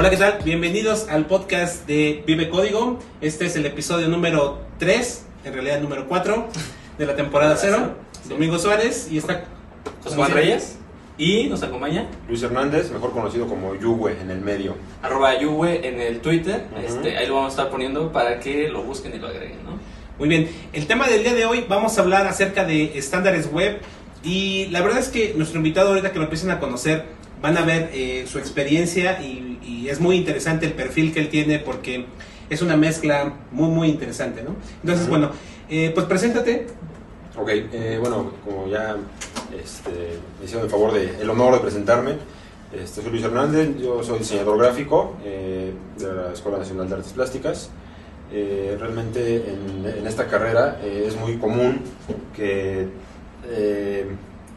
[0.00, 0.38] Hola, ¿qué tal?
[0.46, 2.98] Bienvenidos al podcast de Vive Código.
[3.20, 6.48] Este es el episodio número 3, en realidad número 4
[6.96, 7.96] de la temporada 0.
[8.26, 9.44] Domingo Suárez y está
[10.02, 10.78] José Juan Reyes.
[11.18, 14.74] Y nos acompaña Luis Hernández, mejor conocido como Yuwe en el medio.
[15.02, 16.64] arroba Yuwe en el Twitter.
[16.82, 19.78] Este, ahí lo vamos a estar poniendo para que lo busquen y lo agreguen, ¿no?
[20.18, 23.82] Muy bien, el tema del día de hoy vamos a hablar acerca de estándares web
[24.24, 27.62] y la verdad es que nuestro invitado ahorita que lo empiecen a conocer van a
[27.62, 32.06] ver eh, su experiencia y, y es muy interesante el perfil que él tiene porque
[32.50, 34.56] es una mezcla muy muy interesante, ¿no?
[34.82, 35.30] Entonces, bueno,
[35.68, 36.66] eh, pues preséntate.
[37.36, 38.96] Ok, eh, bueno, como ya
[39.56, 42.16] este, me hicieron el favor de el honor de presentarme,
[42.72, 47.12] este, soy Luis Hernández, yo soy diseñador gráfico eh, de la Escuela Nacional de Artes
[47.12, 47.70] Plásticas.
[48.32, 51.80] Eh, realmente en, en esta carrera es muy común
[52.36, 52.86] que,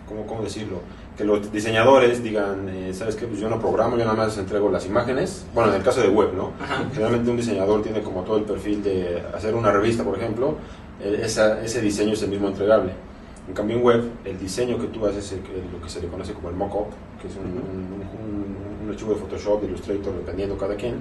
[0.07, 0.81] ¿cómo, cómo decirlo?
[1.17, 3.27] Que los diseñadores digan, eh, ¿sabes qué?
[3.27, 5.45] Pues yo no programo, yo nada más entrego las imágenes.
[5.53, 6.53] Bueno, en el caso de web, ¿no?
[6.59, 6.85] Ajá.
[6.91, 10.55] Generalmente un diseñador tiene como todo el perfil de hacer una revista, por ejemplo,
[11.01, 12.93] eh, esa- ese diseño es el mismo entregable.
[13.47, 15.39] En cambio en web, el diseño que tú haces es
[15.71, 16.87] lo que se le conoce como el mock-up,
[17.21, 20.95] que es un, un- un- un archivo de Photoshop, de Illustrator, dependiendo cada quien.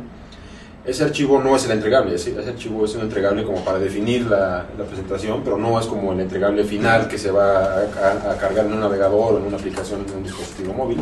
[0.85, 4.67] Ese archivo no es el entregable, ese, archivo es un entregable como para definir la,
[4.89, 8.81] presentación, pero no es como el entregable final que se va a, cargar en un
[8.81, 10.99] navegador o en una aplicación en un dispositivo móvil.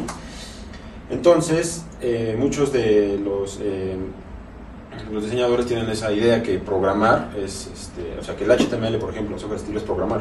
[1.08, 3.96] Entonces, eh, muchos de los, eh,
[5.10, 9.38] diseñadores tienen esa idea que programar es, este, o sea, que el HTML, por ejemplo,
[9.38, 10.20] software estilo es programar,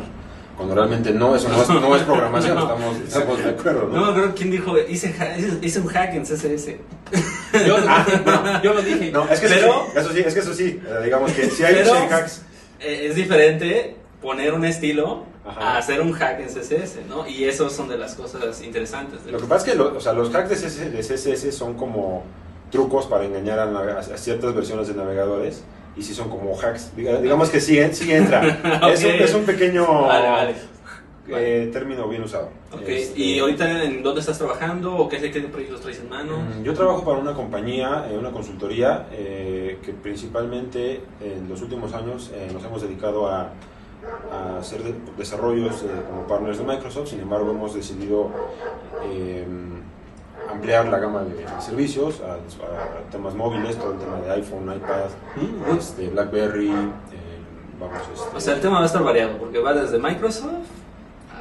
[0.59, 2.63] cuando realmente no, eso no es, no es programación, No.
[2.63, 4.05] estamos, estamos de acuerdo, No ¿no?
[4.07, 5.15] me acuerdo quién dijo, hice,
[5.61, 6.75] hice- un hack en CSS.
[7.65, 9.09] Yo, ah, bueno, yo lo dije.
[9.11, 11.49] No, es que Pero- eso, sí, eso sí, es que eso sí, eh, digamos que
[11.49, 11.75] si hay
[12.11, 12.41] hacks,
[12.81, 15.61] Eh, es diferente poner un estilo Ajá.
[15.61, 17.25] a hacer un hack en CSS, ¿no?
[17.25, 19.23] Y eso son de las cosas interesantes.
[19.25, 21.51] de Lo que pasa es que lo- o sea, los hacks de CSS, de CSS
[21.55, 22.23] son como
[22.69, 25.63] trucos para engañar a ciertas versiones de navegadores
[25.99, 26.93] y sí son como hacks.
[26.95, 28.41] Diga- digamos que sí, en- sí entra.
[28.93, 30.55] es, un, es un pequeño Vale, vale.
[31.27, 32.49] eh, término bien usado.
[32.71, 36.37] Ok, Este, ¿y ahorita en dónde estás trabajando o qué, qué proyectos traes en mano?
[36.39, 41.93] mm, Yo trabajo para una compañía, eh, una consultoría, eh, que principalmente en los últimos
[41.93, 43.51] años eh, nos hemos dedicado a,
[44.31, 48.31] a hacer de- desarrollos eh, como partners de Microsoft, sin embargo hemos decidido
[49.03, 49.45] eh,
[50.51, 54.63] ampliar la gama de, de servicios a, a temas móviles, todo el tema de iPhone,
[54.75, 56.73] iPad, Mm, este, BlackBerry, eh,
[57.79, 60.67] vamos, este, O sea, el tema va a estar variado porque va desde Microsoft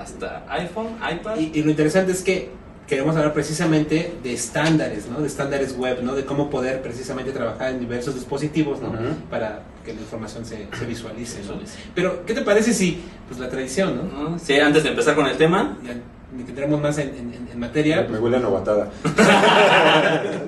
[0.00, 1.36] hasta iPhone, iPad.
[1.36, 2.50] Y, y lo interesante es que
[2.86, 5.20] queremos hablar precisamente de estándares, ¿no?
[5.20, 6.14] De estándares web, ¿no?
[6.14, 8.92] De cómo poder precisamente trabajar en diversos dispositivos, ¿no?
[9.30, 11.54] Para que la información se, se visualice, ¿no?
[11.94, 14.30] Pero, ¿qué te parece si, pues la tradición, ¿no?
[14.30, 14.38] ¿no?
[14.38, 15.96] Sí, antes de empezar con el tema, Ya
[16.36, 18.06] entremos más en, en- en materia.
[18.10, 18.90] me huele a novatada.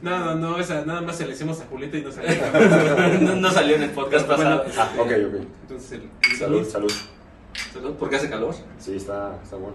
[0.00, 2.30] No, no, no, esa, nada más se le hicimos a Julieta y no salió.
[3.20, 4.64] no, no salió en el podcast Bueno, pasado.
[4.78, 5.44] Ah, ok, ok.
[5.62, 6.92] Entonces, el, el- Salud, salud.
[7.72, 8.54] Salud, ¿Por qué hace calor?
[8.78, 9.74] Sí, está, está bueno.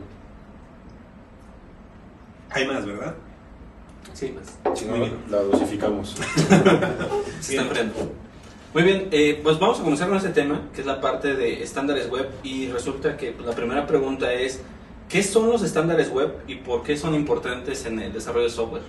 [2.51, 3.15] Hay más, ¿verdad?
[4.13, 4.77] Sí, más.
[4.79, 5.17] Si Muy no, bien.
[5.29, 6.15] la dosificamos.
[7.41, 8.11] Se está enfriando.
[8.73, 11.61] Muy bien, eh, pues vamos a comenzar con este tema, que es la parte de
[11.63, 12.29] estándares web.
[12.43, 14.61] Y resulta que pues, la primera pregunta es,
[15.09, 18.81] ¿qué son los estándares web y por qué son importantes en el desarrollo de software?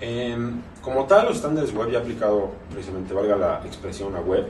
[0.00, 4.46] Em, como tal, los estándares web ya aplicado, precisamente, valga la expresión a web,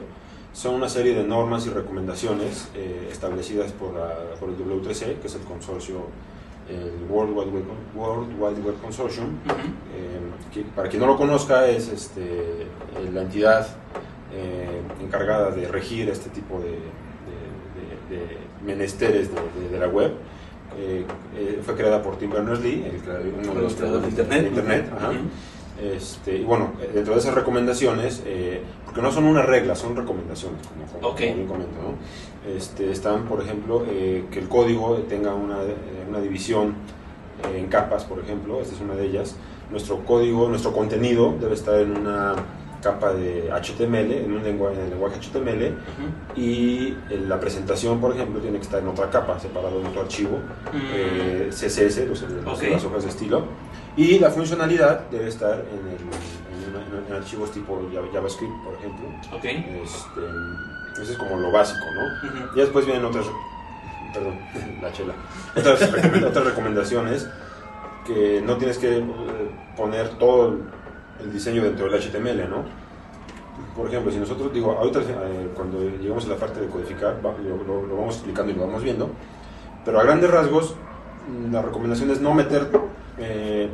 [0.51, 5.27] son una serie de normas y recomendaciones eh, establecidas por, la- por el W3C, que
[5.27, 6.07] es el consorcio,
[6.69, 7.63] el World Wide Web,
[7.95, 9.25] World Wide Web Consortium.
[9.25, 12.67] Em, que, para quien no lo conozca, es este, eh,
[13.13, 13.67] la entidad
[14.35, 19.29] eh, encargada de regir este tipo de, de- de- de menesteres
[19.71, 20.13] de la web.
[20.77, 22.83] Eh, eh, fue creada por Tim Berners-Lee,
[23.43, 24.47] uno de los creadores de Internet.
[24.47, 25.11] Internet, ajá.
[25.81, 29.95] Este, y bueno, eh, dentro de esas recomendaciones, eh, porque no son una regla, son
[29.95, 31.19] recomendaciones, como, como, Ok.
[31.19, 32.53] como bien comento, ¿no?
[32.55, 35.75] Este, están, por ejemplo, eh, que el código tenga una, eh,
[36.07, 36.75] una división
[37.55, 39.35] en capas, por ejemplo, esta es una de ellas.
[39.71, 42.35] Nuestro código, nuestro contenido debe estar en una
[42.83, 46.39] capa de HTML, en un lenguaje, en el lenguaje HTML, Ujú.
[46.39, 50.01] y eh, la presentación, por ejemplo, tiene que estar en otra capa, separado en otro
[50.01, 50.39] archivo,
[50.73, 52.63] eh, CSS, los, los- Ok.
[52.71, 53.45] las hojas de estilo,
[53.95, 56.33] y la funcionalidad debe estar en, el- en
[57.07, 59.07] en archivos tipo Java- JavaScript, por ejemplo.
[59.35, 59.45] Ok.
[59.45, 62.27] Este, eso es como lo básico, ¿no?
[62.29, 62.55] Ujú.
[62.55, 63.25] Ya después vienen otras,
[64.13, 64.35] perdón,
[64.81, 65.13] la chela,
[65.55, 65.81] otras,
[66.27, 67.27] otras recomendaciones
[68.05, 69.03] que no tienes que eh,
[69.77, 70.57] poner todo
[71.21, 72.63] el, diseño dentro del HTML, ¿no?
[73.75, 77.35] Por ejemplo, si nosotros, digo, ahorita eh, cuando llegamos a la parte de codificar, va-
[77.37, 79.09] lo, lo- lo vamos explicando y lo vamos viendo,
[79.85, 80.75] pero a grandes rasgos,
[81.27, 82.69] mm, la recomendación es no meter
[83.17, 83.69] eh,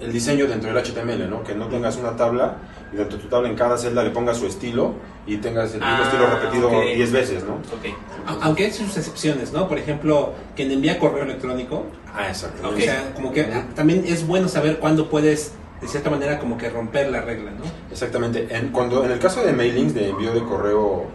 [0.00, 1.42] el diseño dentro del HTML, ¿no?
[1.42, 2.56] Que no tengas una tabla
[2.92, 4.94] y dentro de tu tabla en cada celda le pongas su estilo
[5.26, 6.84] y tengas el mismo Ah, estilo repetido ok.
[6.94, 7.54] 10 veces, ¿no?
[7.54, 7.94] Ok.
[8.26, 9.68] A- Aunque hay sus excepciones, ¿no?
[9.68, 11.84] Por ejemplo, quien envía correo electrónico,
[12.14, 12.68] Ah, exacto.
[12.68, 16.56] o sea, como que ah, también es bueno saber cuándo puedes, de cierta manera, como
[16.56, 17.64] que romper la regla, ¿no?
[17.90, 18.46] Exactamente.
[18.50, 21.06] En, cuando, en el caso de mailings, de envío de correo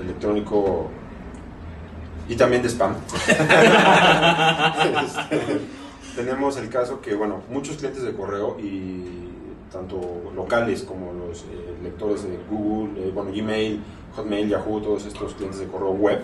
[0.00, 0.88] electrónico
[2.28, 2.94] y también de spam,
[5.04, 5.60] este,
[6.16, 9.26] tenemos el caso que, bueno, muchos clientes de correo y
[9.70, 13.82] tanto locales como los eh, lectores de Google, eh, bueno, Gmail,
[14.16, 16.20] Hotmail, Yahoo, todos estos clientes de correo web,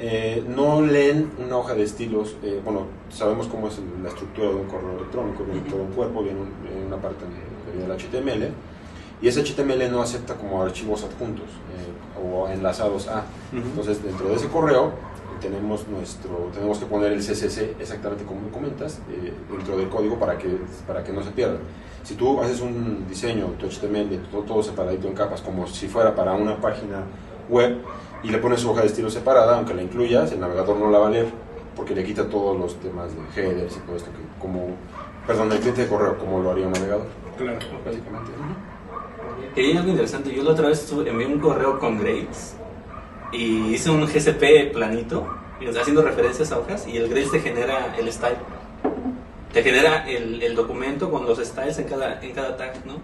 [0.00, 2.36] eh, no leen una hoja de estilos.
[2.42, 6.22] eh, bueno, sabemos cómo es la estructura de un correo electrónico, viene todo un cuerpo,
[6.22, 8.50] viene, un- viene una parte de, viene el HTML,
[9.22, 13.24] y ese HTML no acepta como archivos adjuntos eh, o enlazados a.
[13.52, 14.92] Entonces, dentro de ese correo
[15.40, 20.38] tenemos nuestro tenemos que poner el CSS exactamente como comentas eh, dentro del código para
[20.38, 20.48] que
[20.86, 21.58] para que no se pierda.
[22.02, 26.14] Si tú haces un diseño, tu HTML, todo, todo separadito en capas, como si fuera
[26.14, 27.04] para una página
[27.48, 27.78] web,
[28.22, 30.98] y le pones su hoja de estilo separada, aunque la incluyas, el navegador no la
[30.98, 31.26] va a leer,
[31.76, 34.68] porque le quita todos los temas de headers y todo esto, que como,
[35.26, 37.06] perdón, el cliente de correo, como lo haría un navegador,
[37.36, 37.58] Claro.
[37.84, 38.30] básicamente.
[39.56, 40.32] Y hay algo interesante.
[40.34, 42.56] Yo la otra vez envié un correo con grades
[43.32, 45.26] y hice un GCP planito,
[45.80, 48.36] haciendo referencias a hojas, y el grades te genera el style.
[49.52, 52.94] Te genera el, el documento con los styles en cada, en cada tag, ¿no?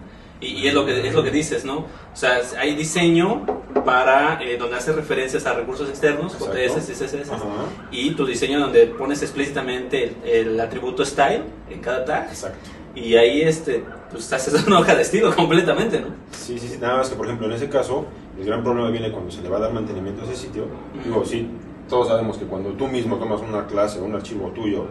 [0.41, 1.77] Y, y es, lo que, es lo que dices, ¿no?
[1.79, 3.45] O sea, hay diseño
[3.85, 6.33] para eh, donde hace referencias a recursos externos.
[6.37, 7.43] JS, CSS, Ajá.
[7.91, 12.57] y tu diseño donde pones explícitamente el, el atributo style en cada tag, Exacto.
[12.95, 16.07] y ahí este, pues haces una hoja de estilo completamente, ¿no?
[16.31, 18.05] Sí, sí, sí, nada más que por ejemplo en ese caso,
[18.39, 20.65] el gran problema viene cuando se le va a dar mantenimiento a ese sitio.
[21.03, 21.47] Digo, sí,
[21.87, 24.85] todos sabemos que cuando tú mismo tomas una clase o un archivo tuyo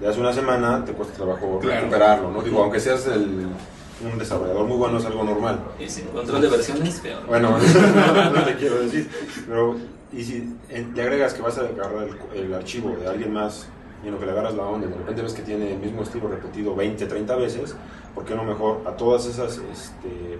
[0.00, 1.80] de hace una semana, te cuesta trabajo Claro.
[1.80, 2.42] recuperarlo, ¿no?
[2.42, 3.46] Digo, aunque seas el-
[4.04, 5.60] un desarrollador muy bueno, es algo normal.
[5.80, 7.24] Y sin control de versiones, peor.
[7.26, 7.56] Bueno,
[8.14, 9.08] no, no te quiero decir,
[9.48, 9.76] pero
[10.12, 10.54] y si
[10.94, 13.66] le agregas que vas a agarrar el, el archivo de alguien más
[14.04, 16.02] y en lo que le agarras la onda de repente ves que tiene el mismo
[16.02, 17.74] estilo repetido 20, 30 veces,
[18.14, 20.38] ¿por qué no mejor a todas esas, este,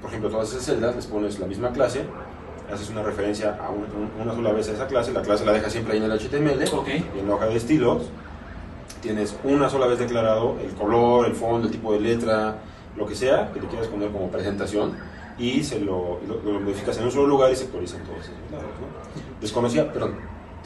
[0.00, 2.02] por ejemplo, todas esas celdas les pones la misma clase,
[2.72, 5.52] haces una referencia a un- un- una sola vez a esa clase, la clase la
[5.52, 6.64] dejas siempre ahí en el HTML
[7.14, 8.02] y en la hoja de estilos
[9.04, 12.56] tienes una sola vez declarado el color, el fondo, el tipo de letra,
[12.96, 14.94] lo que sea que le quieras poner como presentación
[15.38, 18.34] y se lo, lo, lo modificas en un solo lugar y se actualizan todos esos
[18.50, 18.66] lados.
[18.80, 18.86] ¿no?
[19.40, 20.16] Desconocía, perdón,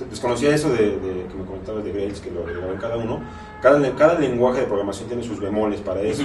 [0.09, 3.21] desconocía eso de, de- que me comentabas de Grails, que lo agregaba en cada uno.
[3.61, 6.25] Cada, cada lenguaje de programación tiene sus bemoles para eso.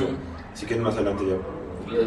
[0.54, 1.36] Si quieren más adelante ya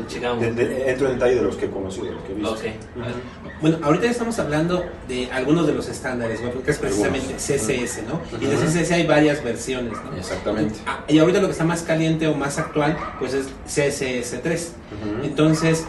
[0.06, 0.40] Checamos.
[0.42, 2.52] de- de- entro en detalle de los que he conocido, de los que he visto.
[2.52, 2.60] Ok.
[2.60, 3.50] Ujú.
[3.60, 7.34] Bueno, ahorita estamos hablando de algunos de los estándares, web, que es precisamente.
[7.38, 8.20] CSS, ¿no?
[8.40, 8.56] Y de.
[8.56, 10.16] CSS hay varias versiones, ¿no?
[10.16, 10.74] Exactamente.
[10.86, 14.72] Ah, Y ahorita lo que está más caliente o más actual, pues es CSS3.
[15.02, 15.24] Ujú.
[15.24, 15.84] Entonces,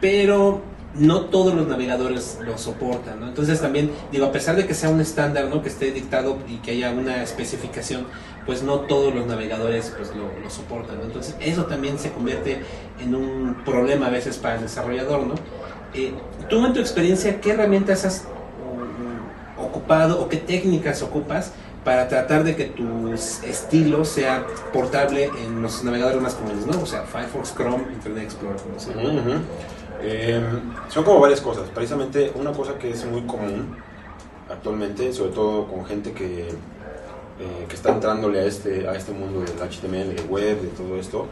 [0.00, 0.62] pero
[0.94, 3.28] no todos los navegadores lo soportan, ¿no?
[3.28, 5.62] Entonces también, digo, a pesar de que sea un estándar, ¿no?
[5.62, 8.06] Que esté dictado y que haya una especificación,
[8.46, 11.04] pues no todos los navegadores pues lo, soportan, ¿no?
[11.04, 12.62] Entonces eso también se convierte
[13.00, 15.34] en un problema a veces para el desarrollador, ¿no?
[15.94, 16.12] Eh,
[16.48, 21.52] Tú en tu experiencia, ¿qué herramientas has mm, ocupado o qué técnicas ocupas
[21.84, 26.82] para tratar de que tu estilo sea portable en los navegadores más comunes, ¿no?
[26.82, 28.96] O sea, Firefox, Chrome, Internet Explorer, sea.
[28.96, 29.40] Ujú, ujú.
[30.00, 30.40] Eh,
[30.88, 31.68] son como varias cosas.
[31.70, 33.76] Precisamente una cosa que es muy común
[34.50, 39.40] actualmente, sobre todo con gente que, eh, que está entrándole a este, a este mundo
[39.40, 41.26] del HTML, de web, de todo esto,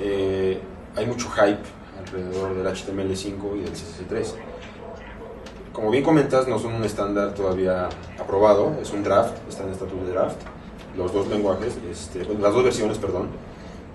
[0.00, 0.58] eh,
[0.96, 1.62] hay mucho hype
[1.98, 4.34] alrededor del HTML5 y del CSS3.
[5.72, 10.06] Como bien comentas, no son un estándar todavía aprobado, es un draft, está en estatus
[10.06, 10.40] de draft,
[10.96, 13.28] los dos lenguajes, este, las dos versiones, perdón.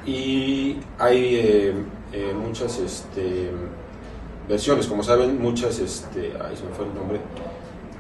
[0.05, 1.73] Y hay
[2.11, 3.51] eh, muchas este,
[4.50, 7.22] versiones, como saben, muchas, este, ay, se me fue el nombre,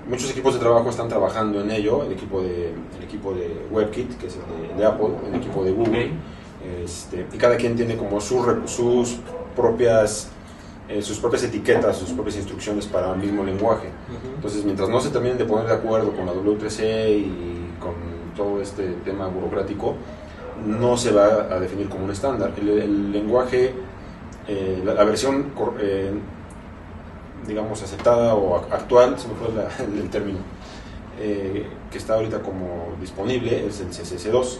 [0.09, 4.17] muchos equipos de trabajo están trabajando en ello, el equipo de, el equipo de WebKit,
[4.17, 6.11] que es el de, de Apple, el equipo de Google,
[6.83, 9.19] este, y cada quien tiene como sus, sus
[9.55, 10.29] propias
[10.89, 13.89] eh, sus propias etiquetas, sus propias instrucciones para el mismo lenguaje.
[14.35, 17.93] Entonces, mientras no se terminen de poner de acuerdo con la W3C y con
[18.35, 19.93] todo este tema burocrático,
[20.65, 22.53] no se va a definir como un estándar.
[22.59, 23.71] El, el lenguaje,
[24.47, 26.11] eh, la, la versión, eh,
[27.47, 29.69] digamos, aceptada o ac- actual, se me fue la-
[30.01, 30.39] el, término,
[31.19, 34.57] eh, que está ahorita como disponible es el CSS2.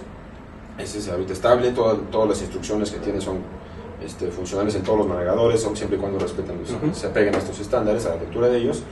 [0.77, 3.37] Ese es ahorita estable, toda- todas las instrucciones que tiene son
[4.03, 6.93] este, funcionales en todos los navegadores, son siempre y cuando respeten, los- Ujú.
[6.93, 8.83] se apeguen a estos estándares, a la lectura de ellos.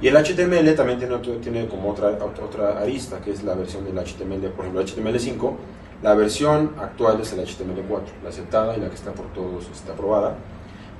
[0.00, 3.84] Y el HTML también tiene, tiene como otra, otra, otra arista, que es la versión
[3.84, 5.52] del HTML, por ejemplo, el HTML5
[6.02, 9.92] La versión actual es el HTML4, la aceptada y la que está por todos está
[9.94, 10.36] aprobada.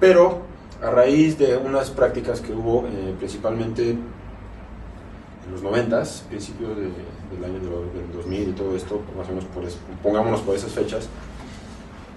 [0.00, 0.40] Pero
[0.82, 7.44] a raíz de unas prácticas que hubo eh, principalmente en los 90, principios de, del
[7.44, 11.08] año del 2000 y todo esto, más o menos por es, pongámonos por esas fechas,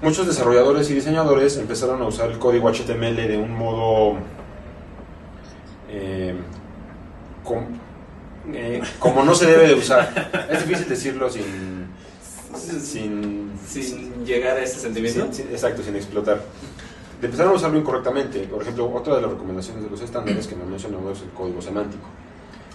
[0.02, 4.18] muchos desarrolladores y diseñadores empezaron a usar el código HTML de un modo
[5.90, 6.36] eh,
[7.44, 7.66] com,
[8.54, 10.48] eh, como no se debe de usar.
[10.50, 11.90] Es difícil decirlo sin...
[12.54, 15.30] Sin, sin llegar a ese sentimiento.
[15.32, 16.42] Sin, exacto, sin explotar.
[17.22, 18.40] De empezar a usarlo incorrectamente.
[18.48, 21.62] Por ejemplo, otra de las recomendaciones de los estándares que me mencionamos es el código
[21.62, 22.04] semántico.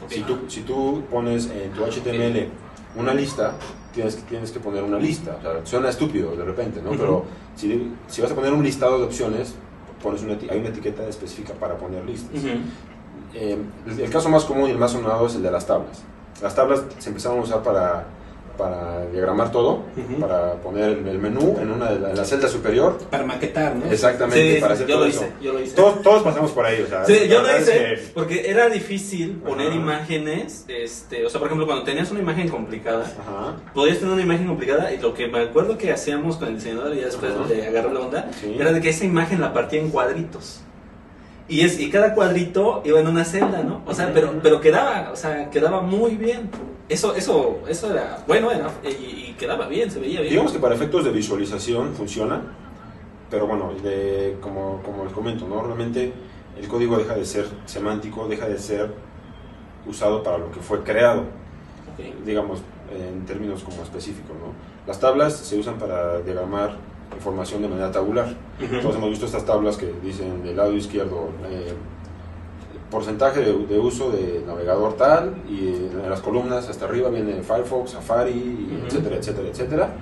[0.05, 0.19] Okay.
[0.19, 2.49] Si, tú, si tú pones en tu HTML
[2.95, 3.55] una lista,
[3.93, 5.37] tienes que, tienes que poner una lista.
[5.41, 6.91] O sea, suena estúpido de repente, ¿no?
[6.91, 6.99] Uh -huh.
[6.99, 7.25] Pero
[7.57, 9.55] si, si, vas a poner un listado de opciones,
[10.00, 12.31] pones una, hay una etiqueta específica para poner listas.
[12.45, 12.61] Uh -huh.
[13.35, 13.59] eh,
[13.99, 16.05] el caso más común y el más sonado es el de las tablas.
[16.41, 18.07] Las tablas se empezaron a usar para,
[18.56, 20.18] para diagramar todo, uh -huh.
[20.20, 22.98] para poner el menú en una de la, en la, celda superior.
[23.10, 23.86] Para maquetar, ¿no?
[23.90, 25.22] Exactamente, sí, para hacer yo todo lo eso.
[25.25, 25.75] hice, yo lo hice.
[25.76, 27.04] Todos, todos pasamos por ahí, o sea.
[27.04, 29.76] Sí, yo lo hice que- porque era difícil poner Ajá.
[29.76, 33.56] imágenes, este, o sea, por ejemplo, cuando tenías una imagen complicada, Ajá.
[33.75, 36.94] podías tener una imagen complicada y lo que me acuerdo que hacíamos con el diseñador
[36.94, 37.44] y después Ajá.
[37.48, 38.56] le agarró la onda, Sí.
[38.58, 40.60] era de que esa imagen la partía en cuadritos.
[41.48, 43.80] Y, es, y cada cuadrito iba en una celda, ¿no?
[43.86, 46.50] O sea, pero, pero quedaba, o sea, quedaba muy bien.
[46.88, 50.31] Eso, eso, eso era, bueno, era, y, y quedaba bien, se veía bien.
[50.31, 52.43] Digamos que para efectos de visualización funciona,
[53.28, 55.62] pero bueno, de, como, como les comento, ¿no?
[55.62, 56.12] realmente
[56.57, 58.93] el código deja de ser semántico, deja de ser
[59.87, 61.23] usado para lo que fue creado,
[61.93, 62.25] Ok.
[62.25, 62.61] digamos,
[62.97, 64.37] en términos como específicos.
[64.37, 64.52] ¿no?
[64.87, 66.76] Las tablas se usan para diagramar
[67.14, 68.28] información de manera tabular.
[68.62, 68.81] Ujú.
[68.81, 71.73] Todos hemos visto estas tablas que dicen del lado izquierdo eh,
[72.90, 75.69] porcentaje de, de uso de navegador tal y
[76.02, 79.95] en las columnas hasta arriba viene Firefox, Safari, etcétera, etcétera, etcétera.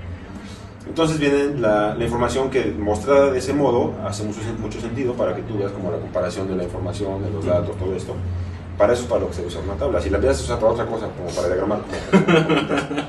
[0.86, 5.34] Entonces viene la, la información que mostrada de ese modo hace mucho, mucho sentido para
[5.34, 8.14] que tú veas como la comparación de la información, de los datos, todo esto.
[8.76, 10.00] Para eso es para lo que se usa una tabla.
[10.00, 11.78] Si la empiezas a usar para otra cosa, como para diagramar,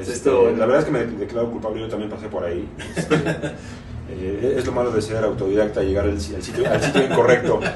[0.00, 2.68] este, la verdad es que me declaro culpable, yo también pasé por ahí.
[2.94, 3.16] Este,
[4.10, 7.04] eh, es lo malo de ser autodidacta y llegar al, si- al sitio, al sitio
[7.04, 7.60] incorrecto.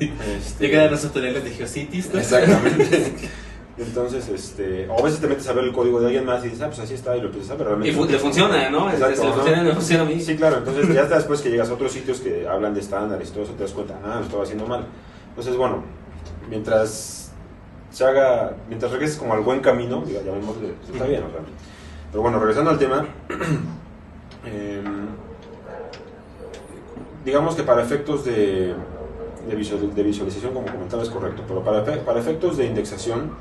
[0.00, 2.18] Este, Llegan a los tutoriales de Geocities, ¿no?
[2.20, 3.14] Exactamente.
[3.78, 6.48] Entonces, este, o a veces te metes a ver el código de alguien más y
[6.48, 7.90] dices, ah, pues así está, y lo empiezas a ver, realmente.
[7.90, 8.88] Y fu- le funciona, ¿no?
[8.88, 9.34] Este, Exacto, le ¿no?
[9.36, 10.20] funciona, me funciona a mí.
[10.20, 13.30] Sí, claro, entonces ya hasta después que llegas a otros sitios que hablan de estándares
[13.30, 14.84] y todo eso, te das cuenta, ah, lo estaba haciendo mal.
[15.30, 15.82] Entonces, bueno,
[16.48, 17.32] mientras
[17.90, 21.40] se haga, mientras regreses como al buen camino, diga, llamémosle, pues, está bien, o sea.
[22.12, 23.06] Pero bueno, regresando al tema,
[24.44, 25.06] em,
[27.24, 28.74] digamos que para efectos de,
[29.48, 33.32] de, visual- de visualización, como comentaba, es correcto, pero para, para efectos de indexación,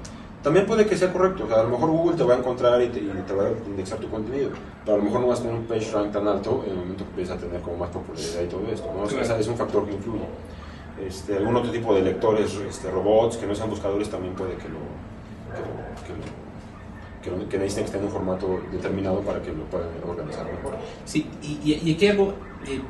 [0.41, 1.45] también puede que sea correcto.
[1.45, 3.45] O sea, a lo mejor Google te va a encontrar y te, y te va
[3.45, 4.49] a indexar tu contenido,
[4.83, 6.77] pero a lo mejor no vas a tener un page rank tan alto en el
[6.77, 8.91] momento que empiezas a tener como más popularidad y todo esto.
[8.95, 9.03] ¿no?
[9.03, 10.25] O sea, es un factor que influye.
[11.07, 14.67] Este, algún otro tipo de lectores, este, robots que no sean buscadores, también puede que
[14.69, 14.79] lo,
[16.03, 16.23] que lo,
[17.23, 19.87] que lo- que que necesiten que esté en un formato determinado para que lo puedan
[20.07, 20.75] organizar mejor.
[21.05, 22.33] Sí, y, y- y aquí algo
[22.67, 22.81] eh,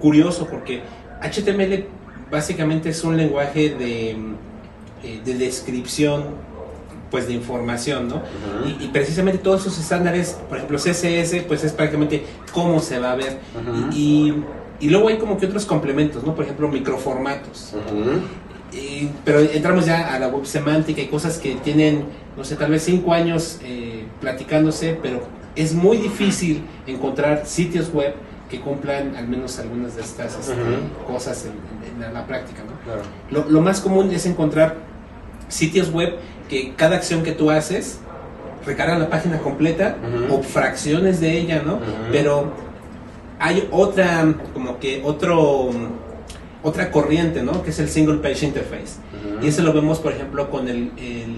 [0.00, 0.82] curioso porque
[1.20, 1.84] HTML
[2.30, 6.24] básicamente es un lenguaje de, eh, de descripción
[7.10, 8.22] pues de información, ¿no?
[8.66, 13.12] Y, y precisamente todos esos estándares, por ejemplo CSS, pues es prácticamente cómo se va
[13.12, 13.38] a ver.
[13.92, 14.34] Y,
[14.80, 16.34] y luego hay como que otros complementos, ¿no?
[16.34, 17.74] Por ejemplo, microformatos.
[19.24, 22.04] Pero entramos ya a la web semántica y cosas que tienen,
[22.36, 25.22] no sé, tal vez cinco años eh, platicándose, pero
[25.54, 28.14] es muy difícil encontrar sitios web
[28.50, 30.54] que cumplan al menos algunas de estas este,
[31.06, 31.52] cosas en,
[31.96, 32.62] en- en la práctica.
[32.64, 32.72] ¿no?
[32.84, 33.02] Claro.
[33.30, 34.76] Lo, lo más común es encontrar
[35.48, 36.16] sitios web
[36.48, 37.98] que cada acción que tú haces
[38.64, 39.96] recarga la página completa
[40.30, 41.78] o fracciones de ella, ¿no?
[42.10, 42.52] Pero
[43.38, 45.70] hay otra, como que otro,
[46.62, 47.62] otra corriente, ¿no?
[47.62, 48.96] Que es el Single Page Interface.
[49.42, 51.35] Y eso lo vemos, por ejemplo, con el, el,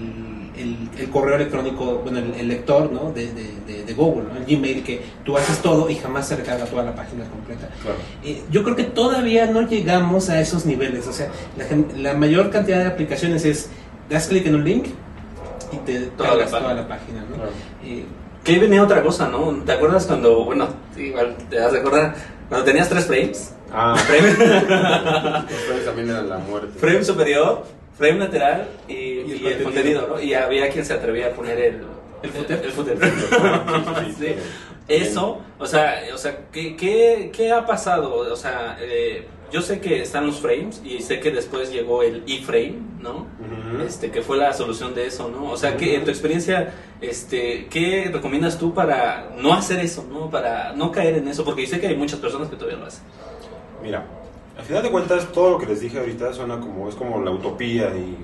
[0.99, 3.11] el- correo electrónico, bueno, el, el lector, ¿no?
[3.11, 4.37] De, de- de- de Google, ¿no?
[4.37, 7.67] El Gmail, que tú haces todo y jamás se recarga toda la página completa.
[7.81, 7.97] Claro.
[8.23, 11.07] Eh, yo creo que todavía no llegamos a esos niveles.
[11.07, 11.65] O sea, la,
[12.11, 13.69] la mayor cantidad de aplicaciones es
[14.09, 14.85] das clic en un link
[15.71, 17.21] y te Toda cargas la toda la página.
[17.29, 17.35] ¿no?
[17.35, 17.51] Claro.
[17.83, 18.05] Eh,
[18.43, 19.51] Que ahí venía otra cosa, ¿no?
[19.65, 22.15] ¿Te acuerdas cuando, bueno, igual te vas a acordar,
[22.47, 23.53] cuando tenías tres frames?
[23.71, 26.79] Ah, Frame, los frames también eran la muerte.
[26.79, 27.65] frame superior,
[27.99, 30.07] frame lateral y, y el el, contenido.
[30.07, 30.21] ¿no?
[30.21, 31.83] Y había quien se atrevía a poner el...
[32.23, 32.61] ¿El footer?
[32.63, 32.97] El, footer.
[34.17, 34.35] Sí.
[34.87, 38.15] Eso, o sea, o sea ¿qué, qué, qué ha pasado?
[38.15, 42.23] O sea, eh, yo sé que están los frames y sé que después llegó el
[42.25, 43.27] iframe, ¿no?
[43.39, 43.83] Ujú.
[43.85, 45.51] este, que fue la solución de eso, ¿no?
[45.51, 50.29] O sea, que en tu experiencia, este, ¿qué recomiendas tú para no hacer eso, ¿no?
[50.31, 52.87] Para no caer en eso, porque yo sé que hay muchas personas que todavía lo
[52.87, 53.03] hacen.
[53.83, 54.05] Mira,
[54.59, 57.31] al final de cuentas, todo lo que les dije ahorita suena como, es como la
[57.31, 58.17] utopía y,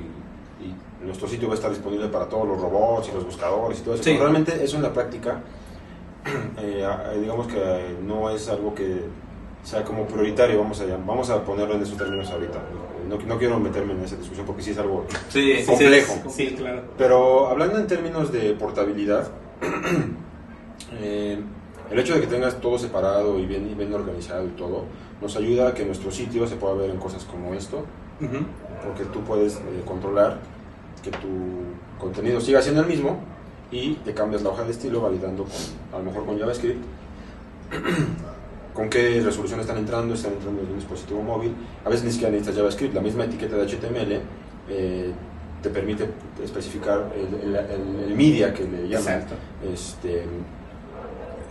[0.63, 3.81] y nuestro sitio va a estar disponible para todos los robots y los buscadores y
[3.83, 4.03] todo eso.
[4.03, 4.11] Sí.
[4.11, 5.41] Pero realmente eso en la práctica,
[6.59, 6.85] eh,
[7.21, 9.01] digamos que no es algo que
[9.63, 12.59] sea como prioritario, vamos a, vamos a ponerlo en esos términos ahorita.
[13.09, 16.13] No, no quiero meterme en esa discusión porque sí es algo Sí, sí, sí, complejo.
[16.27, 16.81] es- Sí, claro.
[16.97, 19.27] Pero hablando en términos de portabilidad,
[20.99, 21.39] eh,
[21.91, 24.85] el hecho de que tengas todo separado y bien, y bien organizado y todo,
[25.21, 27.77] nos ayuda a que nuestro sitio se pueda ver en cosas como esto,
[28.21, 28.45] Ujú.
[28.83, 30.39] porque tú puedes eh, controlar
[31.03, 31.27] que tu
[31.99, 33.19] contenido siga siendo el mismo
[33.71, 35.53] y te cambias la hoja de estilo validando con,
[35.93, 36.83] a lo mejor con JavaScript
[38.73, 41.53] con qué resolución están entrando, están entrando desde un dispositivo móvil.
[41.85, 44.19] A veces ni siquiera necesitas JavaScript, la misma etiqueta de HTML
[44.69, 45.11] eh,
[45.61, 46.09] te permite
[46.43, 48.97] especificar el, el- el- el media que le llaman.
[49.21, 49.35] Exacto.
[49.71, 50.25] Este,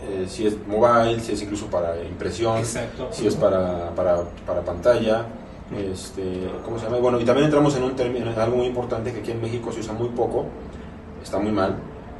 [0.09, 3.09] eh, si es mobile, si es incluso para impresión, Exacto.
[3.11, 5.25] si es para, para, para pantalla.
[5.75, 6.99] Este, ¿Cómo se llama?
[6.99, 9.71] Bueno, y también entramos en un término, en algo muy importante que aquí en México
[9.71, 10.45] se usa muy poco,
[11.23, 11.75] está muy mal.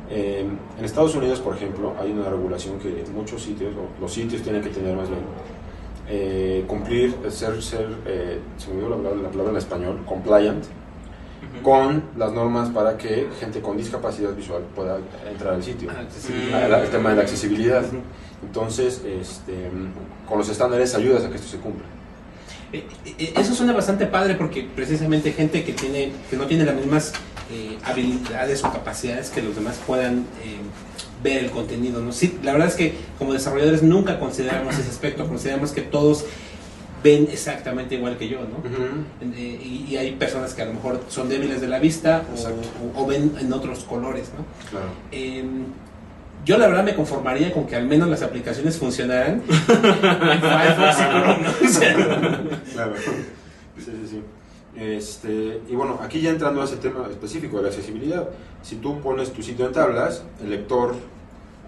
[0.09, 4.41] Eh, en Estados Unidos, por ejemplo, hay una regulación que muchos sitios, o los sitios
[4.41, 5.21] tienen que tener más bien,
[6.07, 10.63] eh, cumplir, ser, ser eh, se me olvidó la palabra, la palabra en español, compliant,
[11.63, 14.97] Con las normas para que gente con discapacidad visual pueda
[15.29, 15.89] entrar al sitio.
[15.91, 16.03] Ah.
[16.53, 17.83] Ah, El tema de la accesibilidad.
[18.43, 19.71] Entonces, este,
[20.27, 21.85] con los estándares ayudas a que esto se cumpla.
[22.73, 22.85] Eh,
[23.17, 27.13] eh, Eso suena bastante padre porque precisamente gente que tiene que no tiene las mismas
[27.51, 30.57] eh, habilidades o capacidades que los demás puedan eh,
[31.23, 32.01] ver el contenido.
[32.01, 32.11] ¿no?
[32.11, 36.25] Sí, la verdad es que como desarrolladores nunca consideramos ese aspecto, consideramos que todos
[37.05, 38.63] ven exactamente igual que yo, ¿no?
[39.21, 42.24] Eh, y, y hay personas que a lo mejor son débiles de la vista
[42.96, 44.44] o, o ven en otros colores, ¿no?
[44.72, 44.87] Claro.
[45.11, 45.44] Eh,
[46.44, 49.44] yo la verdad me conformaría con que al menos las aplicaciones funcionaran
[52.74, 52.94] Claro.
[53.77, 54.22] Sí, sí, sí.
[54.75, 58.27] Este, y bueno, aquí ya entrando a ese tema específico de la accesibilidad,
[58.63, 60.96] si tú pones tu sitio en tablas, el lector,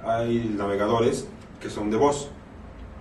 [0.03, 1.27] hay navegadores
[1.61, 2.29] que son de voz.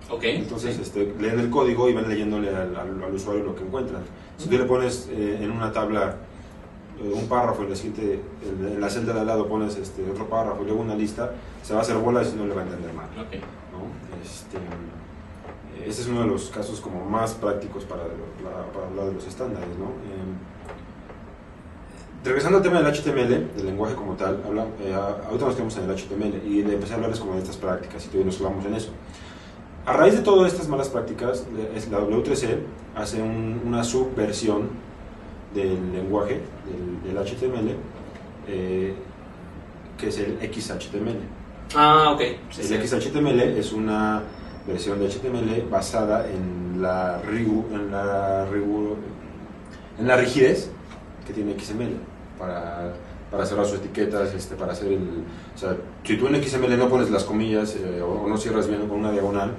[0.09, 0.23] Ok.
[0.23, 0.81] Entonces sí.
[0.81, 4.01] este, leen el código y van leyéndole al, al- al usuario lo que encuentran.
[4.37, 6.15] Si tú le pones eh, en una tabla
[7.01, 10.09] eh, un párrafo y la siguiente, en, en la celda de al lado pones este,
[10.09, 11.31] otro párrafo y luego una lista,
[11.63, 13.07] se va a hacer bolas y no le va a entender mal.
[13.19, 13.33] Ok.
[13.73, 14.23] ¿no?
[14.23, 14.57] Este,
[15.87, 19.69] es uno de los casos como más prácticos para, para, para hablar de los estándares.
[19.77, 19.85] ¿no?
[19.85, 20.35] Eh,
[22.25, 25.89] regresando al tema del HTML, del lenguaje como tal, habla, eh, ahorita nos quedamos en
[25.89, 28.65] el HTML y le empecé a hablarles como de estas prácticas y todavía nos clavamos
[28.65, 28.89] en eso.
[29.87, 31.45] A raíz de todas estas malas prácticas,
[31.89, 32.57] la W3C
[32.95, 34.69] hace un- una subversión
[35.55, 37.75] del lenguaje, del, del HTML,
[38.49, 38.93] eh,
[39.97, 41.19] que es el XHTML.
[41.75, 42.21] Ah, ok.
[42.51, 42.87] Sí, El sí.
[42.99, 44.23] XHTML es una
[44.67, 48.95] versión de HTML basada en la, rigu- en la, rigu-
[49.99, 50.69] en la rigidez
[51.25, 51.95] que tiene XML
[52.37, 52.91] para,
[53.31, 55.23] para cerrar sus etiquetas, este, para hacer el...
[55.55, 58.67] O sea, si tú en XML no pones las comillas eh, o, o no cierras
[58.67, 59.51] bien con una diagonal,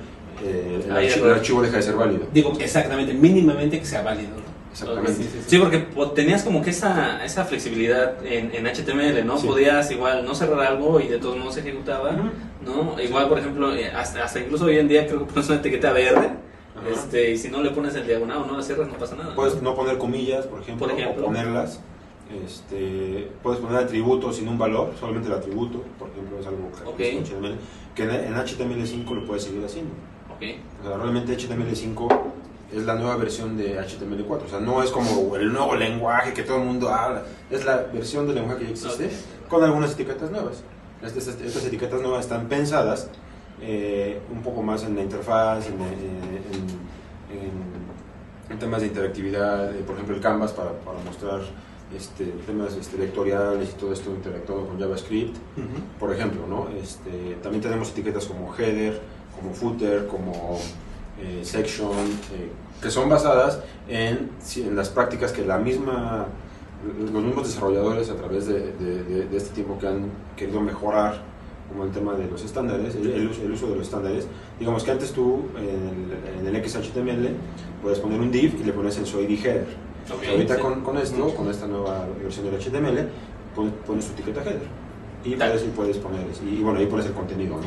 [0.44, 2.26] eh, el, archivo deja de ser válido.
[2.32, 4.30] Digo, exactamente, mínimamente que sea válido.
[4.70, 5.14] Exactamente.
[5.14, 5.44] Sí, sí, sí.
[5.48, 9.36] Sí, porque po- tenías como que esa, esa flexibilidad en, en HTML, ¿no?
[9.36, 12.12] Podías igual no cerrar algo y de todos modos se ejecutaba.
[12.12, 13.00] ¿no?
[13.02, 15.92] Igual, por ejemplo, eh, hasta, hasta incluso hoy en día creo que pones una etiqueta
[15.92, 16.28] verde,
[16.76, 16.88] Ajá.
[16.92, 19.34] este, y si no le pones el diagonal o no la cierras, no pasa nada.
[19.34, 21.22] Puedes no poner comillas, por ejemplo, Por ejemplo.
[21.22, 21.80] o ponerlas.
[22.44, 27.14] Este, puedes poner atributos sin un valor, solamente el atributo, por ejemplo, es algo que
[27.16, 27.24] Ok.
[27.24, 27.54] HTML,
[27.94, 29.92] que en, en HTML5 lo puedes seguir haciendo.
[30.38, 30.44] Ok.
[30.84, 32.20] O sea, realmente HTML5
[32.74, 34.42] es la nueva versión de HTML4.
[34.44, 37.22] O sea, no es como el nuevo lenguaje que todo el mundo habla.
[37.50, 39.48] Es la versión del lenguaje que ya existe Ok.
[39.48, 40.62] con algunas etiquetas nuevas.
[41.02, 43.08] Estas, estas etiquetas nuevas están pensadas
[43.60, 46.88] eh, un poco más en la interfaz, en, en-
[47.30, 49.74] en- en temas de interactividad.
[49.74, 51.40] eh, por ejemplo, el Canvas para, para mostrar
[51.96, 55.36] este, temas este, vectoriales y todo esto interactuando con JavaScript
[55.98, 56.68] por ejemplo, ¿no?
[56.80, 59.00] Este, también tenemos etiquetas como header,
[59.40, 60.58] como footer, como
[61.20, 61.90] eh, section,
[62.34, 62.50] eh,
[62.82, 66.26] que son basadas en, en las prácticas que la misma,
[67.12, 71.22] los mismos desarrolladores a través de, de- de- este tiempo que han querido mejorar,
[71.68, 74.26] como el tema de los estándares, el, el uso, el uso de los estándares.
[74.58, 77.28] Digamos que antes tú en el, en el XHTML
[77.82, 79.66] puedes poner un div y le pones su ID header.
[80.10, 80.62] Ok, Ahorita sí.
[80.62, 83.08] con, con esto, con esta nueva versión del HTML,
[83.54, 84.62] pon- pones tu etiqueta header.
[85.24, 85.50] Y Tal.
[85.50, 87.66] puedes, y puedes poner, y bueno, ahí pones el contenido, ¿no?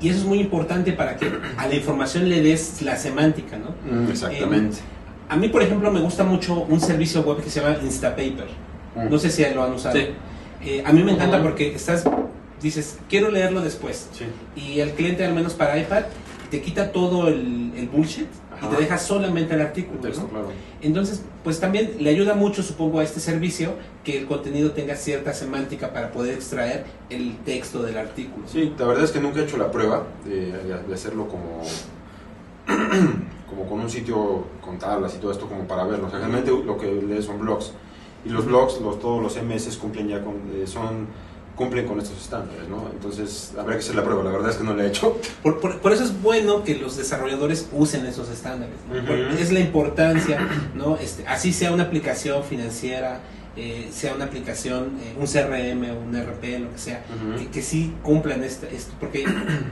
[0.00, 4.08] Y, eso es muy importante para que a la información le des la semántica, ¿no?
[4.08, 4.78] exactamente.
[5.28, 8.46] A mí, por ejemplo, me gusta mucho un servicio web que se llama Instapaper.
[8.94, 9.10] Mm.
[9.10, 9.96] No sé si lo han usado.
[9.96, 10.08] Sí.
[10.64, 12.04] Eh, a mí me encanta porque estás,
[12.60, 14.08] dices, quiero leerlo después.
[14.12, 14.26] Sí.
[14.54, 16.04] Y el cliente, al menos para iPad,
[16.50, 18.28] te quita todo el, el bullshit
[18.62, 19.96] y te deja solamente el artículo.
[19.96, 20.28] El texto, ¿no?
[20.28, 20.48] claro.
[20.80, 25.32] Entonces, pues también le ayuda mucho, supongo, a este servicio que el contenido tenga cierta
[25.32, 28.46] semántica para poder extraer el texto del artículo.
[28.46, 31.62] Sí, la verdad es que nunca he hecho la prueba de, de hacerlo como,
[33.48, 36.06] como con un sitio con tablas y todo esto como para verlo.
[36.06, 37.72] O sea, realmente lo que lees son blogs.
[38.24, 41.08] Y los blogs, los, todos los MS cumplen ya con, eh, son,
[41.62, 42.88] cumplen con estos estándares, ¿no?
[42.92, 44.22] Entonces, habrá que hacer la prueba.
[44.24, 45.18] La verdad es que no la he hecho.
[45.42, 48.74] Por, por- por eso es bueno que los desarrolladores usen esos estándares.
[48.90, 49.38] ¿no?
[49.38, 50.38] Es la importancia,
[50.74, 50.96] ¿no?
[50.96, 53.20] Este, así sea una aplicación financiera,
[53.56, 57.04] eh, sea una aplicación, eh, un CRM o un RP, lo que sea,
[57.38, 58.92] que, que sí cumplan este, esto.
[59.00, 59.24] Porque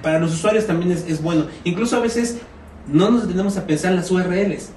[0.02, 1.46] para los usuarios también es, es bueno.
[1.64, 2.36] Incluso a veces
[2.86, 4.70] no nos detenemos a pensar en las URLs.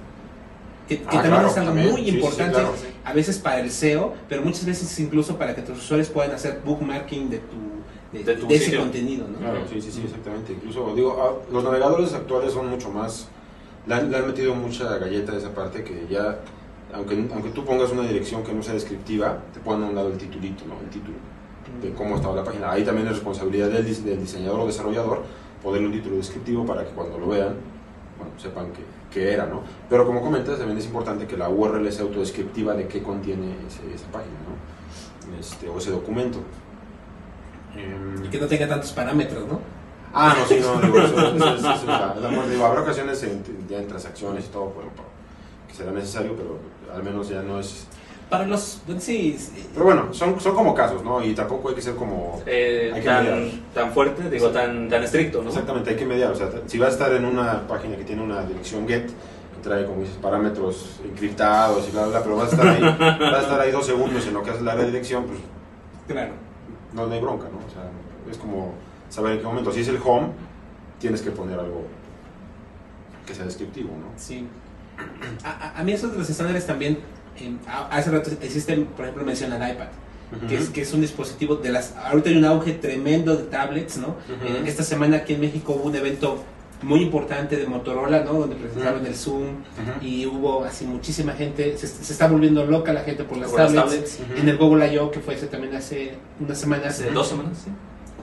[0.87, 1.91] Que, que Ah, también claro, es algo también.
[1.91, 2.59] muy Sí, sí, importante.
[3.05, 6.61] A veces para el SEO, pero muchas veces incluso para que tus usuarios puedan hacer
[6.65, 9.27] bookmarking de tu, de, De tu de ese contenido.
[9.27, 9.37] ¿no?
[9.39, 10.53] Claro, sí, sí, sí, exactamente.
[10.53, 13.27] Incluso, digo, ah, los navegadores actuales son mucho más.
[13.87, 16.39] Le han, le han metido mucha galleta a esa parte que ya,
[16.93, 20.07] aunque, aunque tú pongas una dirección que no sea descriptiva, te ponen a un lado
[20.09, 20.75] el titulito, ¿no?
[20.79, 21.17] El título
[21.81, 22.71] de cómo estaba la página.
[22.71, 25.23] Ahí también es responsabilidad del, dis- del diseñador o desarrollador
[25.61, 27.55] ponerle un título descriptivo para que cuando lo vean,
[28.17, 28.81] bueno, sepan que,
[29.13, 29.61] que era, ¿no?
[29.89, 33.93] Pero como comentas, también es importante que la URL sea autodescriptiva de qué contiene ese-
[33.93, 35.39] esa página, ¿no?
[35.39, 36.39] Este, o ese documento.
[37.75, 39.59] Em, Y que no tenga tantos parámetros, ¿no?
[40.13, 42.51] Ah, no, sí, no, digo, eso, eso- eso- eso es la- la muerte.
[42.51, 44.89] Digo, habrá ocasiones en, ya en transacciones y todo, pero
[45.67, 46.59] que será necesario, pero
[46.93, 47.87] al menos ya no es...
[48.33, 48.81] Para los.
[48.87, 51.23] bueno, Sí, sí, Pero bueno, son, son como casos, ¿no?
[51.23, 52.41] Y tampoco hay que ser como...
[52.47, 53.25] Eh, Hay que mediar.
[53.25, 55.49] tan, tan fuerte, digo, tan, tan estricto, ¿no?
[55.49, 56.31] Exactamente, hay que mediar.
[56.31, 59.61] O sea, si vas a estar en una página que tiene una dirección GET, que
[59.61, 63.41] trae, como dices, parámetros encriptados y bla, bla, pero vas a estar ahí, vas a
[63.41, 65.37] estar ahí dos segundos en lo que hace la redirección, pues
[66.07, 66.33] claro.
[66.91, 67.57] no, no hay bronca, ¿no?
[67.57, 67.83] O sea,
[68.31, 68.73] es como
[69.09, 69.71] saber en qué momento.
[69.71, 70.29] Si es el home,
[70.97, 71.83] tienes que poner algo
[73.27, 74.07] que sea descriptivo, ¿no?
[74.17, 74.47] Sí.
[75.43, 76.97] A, mí eso de los estándares también.
[77.67, 79.87] A- hace rato existe, por ejemplo, menciona el iPad,
[80.47, 81.95] que, es, que es un dispositivo de las.
[81.95, 84.15] Ahorita hay un auge tremendo de tablets, ¿no?
[84.43, 86.43] Eh, esta semana aquí en México hubo un evento
[86.81, 88.33] muy importante de Motorola, ¿no?
[88.33, 89.43] Donde presentaron el Zoom
[90.01, 91.77] y hubo así muchísima gente.
[91.77, 94.19] Se, se está volviendo loca la gente por las Por las tablets.
[94.41, 96.87] En el Google I.O., que fue hace también hace unas semanas.
[96.99, 97.71] Hace dos semanas, sí.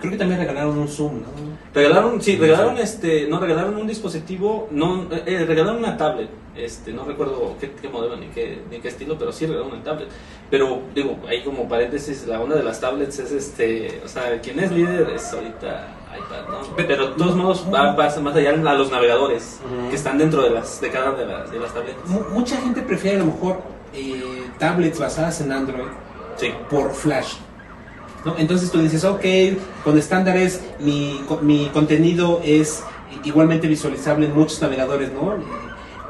[0.00, 1.28] Creo que también regalaron un Zoom, ¿no?
[1.74, 6.92] Regalaron, sí, regalaron este, no, regalaron un dispositivo, no, eh, eh, regalaron una tablet, este,
[6.92, 10.08] no recuerdo qué, qué modelo ni qué, ni qué estilo, pero sí regalaron una tablet.
[10.50, 14.58] Pero, digo, ahí como paréntesis, la onda de las tablets es este, o sea, quien
[14.58, 16.76] es líder es ahorita iPad, ¿no?
[16.76, 19.60] Pero- de todos modos va, pasa más allá a los navegadores
[19.90, 22.04] que están dentro de las, de cada de, las de las tabletas.
[22.08, 23.58] Mu- mucha gente prefiere a lo mejor
[23.94, 25.84] eh, tablets basadas en Android
[26.36, 26.48] Sí.
[26.70, 27.34] por Flash.
[28.24, 28.34] ¿No?
[28.38, 29.24] Entonces tú dices, ok,
[29.84, 32.82] con estándares mi, mi contenido es
[33.24, 35.34] igualmente visualizable en muchos navegadores, ¿no?
[35.34, 35.38] Eh,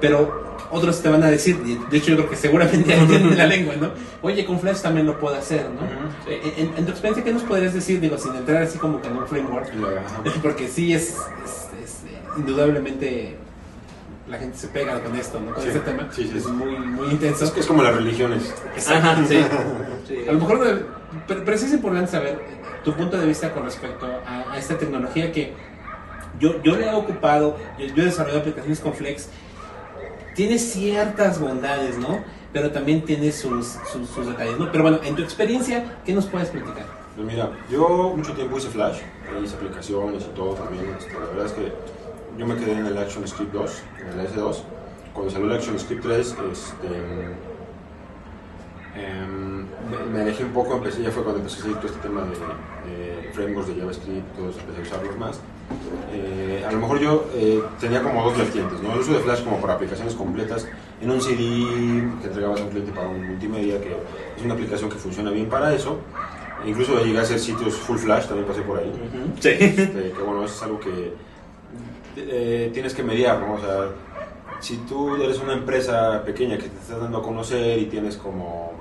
[0.01, 3.75] Pero otros te van a decir, de hecho yo creo que seguramente entienden la lengua,
[3.77, 3.90] ¿no?
[4.23, 5.81] Oye, con Flash también lo puedo hacer, ¿no?
[5.81, 6.31] Ujú.
[6.31, 9.09] Eh, En, en tu experiencia, ¿qué nos podrías decir, digo, sin entrar así como que
[9.09, 9.68] en un framework?
[10.42, 11.16] Porque sí es, es-
[11.83, 13.37] es, eh, indudablemente
[14.29, 15.53] la gente se pega con esto, ¿no?
[15.55, 16.09] Con Sí, este tema.
[16.12, 17.44] sí, sí, es muy, muy intenso.
[17.46, 18.55] Es que es como las religiones.
[18.88, 19.38] Ajá, sí.
[20.29, 20.85] A lo mejor, eh,
[21.27, 22.38] pero, pero es importante saber
[22.85, 25.53] tu punto de vista con respecto a, esta tecnología que
[26.38, 29.29] yo, yo le he ocupado, yo, he desarrollado aplicaciones con Flex,
[30.35, 32.25] tiene ciertas bondades, ¿no?
[32.53, 34.73] Pero también tiene sus, sus, detalles, ¿no?
[34.73, 36.87] Pero bueno, en tu experiencia, ¿qué nos puedes platicar?
[37.14, 39.01] Pues mira, yo mucho tiempo hice Flash,
[39.44, 40.85] hice aplicaciones y todo también.
[40.99, 41.73] este, la verdad es que
[42.38, 44.62] yo me quedé en el ActionScript 2, en el S2.
[45.12, 46.18] Cuando salió el ActionScript 3,
[46.53, 46.88] este,
[48.96, 49.66] em,
[50.12, 52.31] me, alejé un poco, empecé, ya fue cuando empecé a seguir todo este tema de,
[52.90, 55.40] de frameworks de JavaScript, todo eso, empecé a usarlos más.
[56.12, 58.92] Eh, a lo mejor yo eh, tenía como dos vertientes, ¿no?
[58.92, 60.66] El uso de Flash como para aplicaciones completas
[61.00, 61.38] en un CD
[62.20, 63.96] que entregabas a un cliente para un multimedia, que
[64.37, 65.98] es una aplicación que funciona bien para eso.
[66.66, 68.90] Incluso llegué a hacer sitios full Flash, también pasé por ahí.
[68.90, 69.40] Ujú.
[69.40, 69.48] Sí.
[69.48, 71.14] Este, que bueno, eso es algo que
[72.16, 73.55] eh, tienes que mediar, ¿no?
[73.55, 73.88] O sea,
[74.61, 78.72] si tú eres una empresa pequeña que te estás dando a conocer y tienes como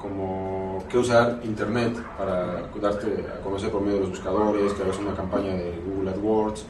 [0.00, 3.06] como que usar internet para darte
[3.36, 6.64] a conocer por medio de los buscadores, que hagas una campaña de Google AdWords,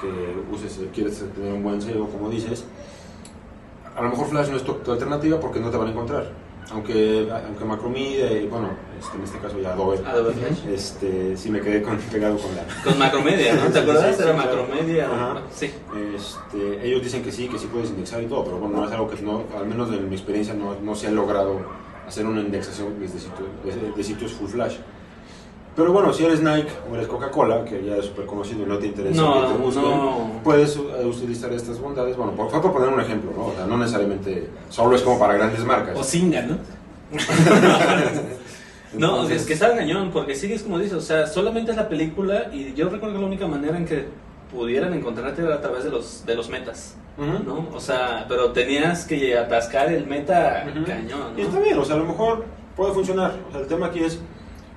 [0.00, 2.64] que uses, quieres tener un buen SEO, como dices,
[3.96, 6.46] a lo mejor Flash no es tu, tu alternativa porque no te van a encontrar.
[6.72, 10.66] Aunque, aunque Macromedia y bueno, este, en este caso ya Adobe, Adobe Flash.
[10.66, 13.62] este, sí me quedé con- pegado con la, Con Macromedia, ¿no?
[13.72, 14.16] ¿Te acuerdas?
[14.16, 14.32] Sí, Era.
[14.32, 15.06] Macromedia.
[15.06, 15.42] Ajá.
[15.54, 15.70] Sí.
[16.14, 18.90] Este, ellos dicen que sí, que sí puedes indexar y todo, pero bueno, no es
[18.92, 21.60] algo que no, al menos en mi experiencia no, no se ha logrado
[22.06, 24.76] hacer una indexación desde sitios, de, de sitios full flash.
[25.74, 28.78] Pero bueno, si eres Nike o eres Coca-Cola, que ya es súper conocido y no
[28.78, 30.40] te interesa No, que te no.
[30.42, 32.16] puedes eh, utilizar estas bondades.
[32.16, 33.48] Bueno, por, por poner un ejemplo, ¿no?
[33.48, 35.94] O sea, no necesariamente solo es como para grandes marcas.
[35.98, 36.56] O Singa, ¿no?
[38.96, 41.88] No, Entonces- es que está engañón, porque sigues como dices, o sea, solamente es la
[41.88, 44.06] película y yo recuerdo que la única manera en que
[44.50, 46.96] pudieran encontrarte a través de los, de los metas.
[47.18, 47.68] ¿no?
[47.72, 51.98] O sea, pero tenías que atascar el meta cañón, Y está bien, o sea, a
[51.98, 52.44] lo mejor
[52.76, 53.34] puede funcionar.
[53.48, 54.20] O sea, el tema aquí es,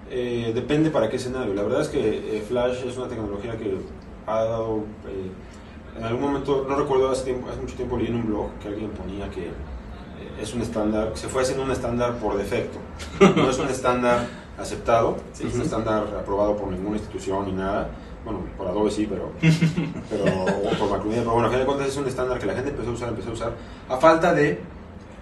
[0.10, 1.54] eh, depende para qué escenario.
[1.54, 3.78] La verdad es que eh, Flash es una tecnología que
[4.26, 8.16] ha dado, eh, en algún momento, no recuerdo, hace, tiempo, hace mucho tiempo leí en
[8.16, 9.52] un blog que alguien ponía que eh,
[10.42, 12.78] es un estándar, se fue haciendo un estándar por defecto.
[13.36, 14.28] No es un estándar
[14.58, 15.66] aceptado, Sí, no es un sí.
[15.68, 17.90] estándar aprobado por ninguna institución ni nada.
[18.32, 19.32] Bueno, por Adobe sí, pero,
[20.10, 22.54] pero o por Macromedia, pero bueno, a fin de cuentas es un estándar que la
[22.54, 23.54] gente empezó a usar, empezó a usar,
[23.90, 24.60] a falta de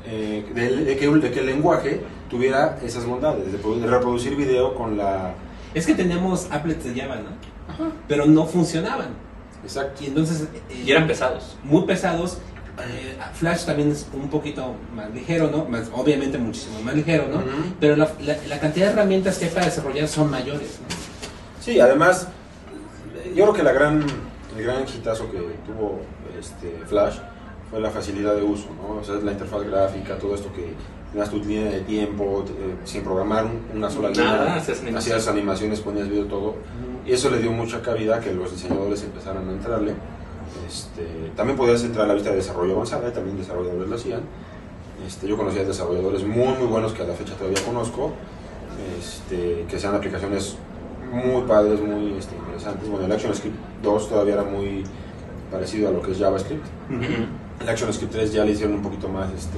[0.05, 4.35] eh, de, de que, de que el lenguaje tuviera esas bondades, de, poder- de reproducir
[4.35, 5.33] video con la...
[5.73, 7.91] Es que teníamos applets de Java, ¿no?
[8.07, 9.09] Pero no funcionaban.
[9.63, 10.01] Exacto.
[10.03, 10.47] Y entonces...
[10.69, 11.57] eh, Y eran pesados.
[11.63, 12.37] muy pesados.
[12.79, 15.65] Eh, Flash también es un poquito más ligero, ¿no?
[15.65, 17.37] Más, obviamente muchísimo más ligero, ¿no?
[17.37, 17.73] Ujú.
[17.79, 20.95] Pero la, la- la cantidad de herramientas que hay para desarrollar son mayores, ¿no?
[21.59, 22.29] Sí, además,
[23.37, 24.03] yo creo que la gran,
[24.57, 25.99] el gran hitazo que tuvo
[26.39, 27.17] este, Flash
[27.69, 28.99] fue la facilidad de uso, ¿no?
[28.99, 30.73] O sea, la interfaz gráfica, todo esto que
[31.11, 34.95] tenías tu línea de tiempo, eh, sin programar un- una sola línea, hacías animaciones.
[34.97, 36.55] hacías animaciones, ponías video, todo.
[37.05, 39.93] Y eso le dio mucha cabida a que los diseñadores empezaran a entrarle.
[40.67, 44.21] Este, también podías entrar a la vista de desarrollo avanzada, y también desarrolladores lo hacían.
[45.05, 48.11] Este, yo conocía desarrolladores muy muy buenos que a la fecha todavía conozco,
[48.99, 50.55] este, que sean aplicaciones
[51.11, 52.89] muy padres, muy este, interesantes.
[52.89, 54.83] Bueno, el ActionScript 2 todavía era muy
[55.51, 56.65] parecido a lo que es JavaScript.
[56.89, 57.61] Ujú.
[57.61, 59.57] El ActionScript 3 ya le hicieron un poquito más, este,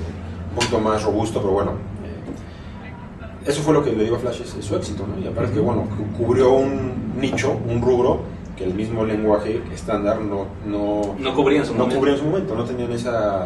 [0.49, 1.71] un poquito más robusto, pero bueno.
[1.71, 5.19] eh, eso fue lo que le dio a Flash es, es su éxito, ¿no?
[5.23, 8.21] Y aparte que, bueno, cu- cubrió un nicho, un rubro,
[8.55, 11.97] que el mismo lenguaje estándar no, no, No cubrían su no momento.
[11.97, 13.45] cubría en su momento, no tenían esa,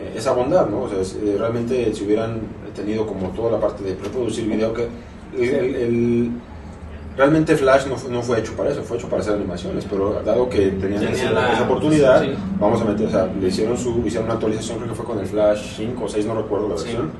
[0.00, 0.82] eh, esa bondad, ¿no?
[0.82, 2.40] O sea, es- eh, realmente si hubieran
[2.74, 4.88] tenido como toda la parte de reproducir video, que
[5.36, 6.30] el- el- el-
[7.16, 10.22] realmente Flash no fue, no fue hecho para eso, fue hecho para hacer animaciones, pero
[10.24, 12.30] dado que tenían Tenía esa, la- esa oportunidad, sí.
[12.60, 15.18] vamos a meter, o sea, le hicieron, su, hicieron una actualización, creo que fue con
[15.18, 16.84] el Flash 5 o 6, no recuerdo la Sí.
[16.84, 17.10] versión,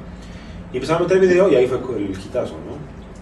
[0.72, 2.76] y empezaron a meter video y ahí fue el hitazo, ¿no?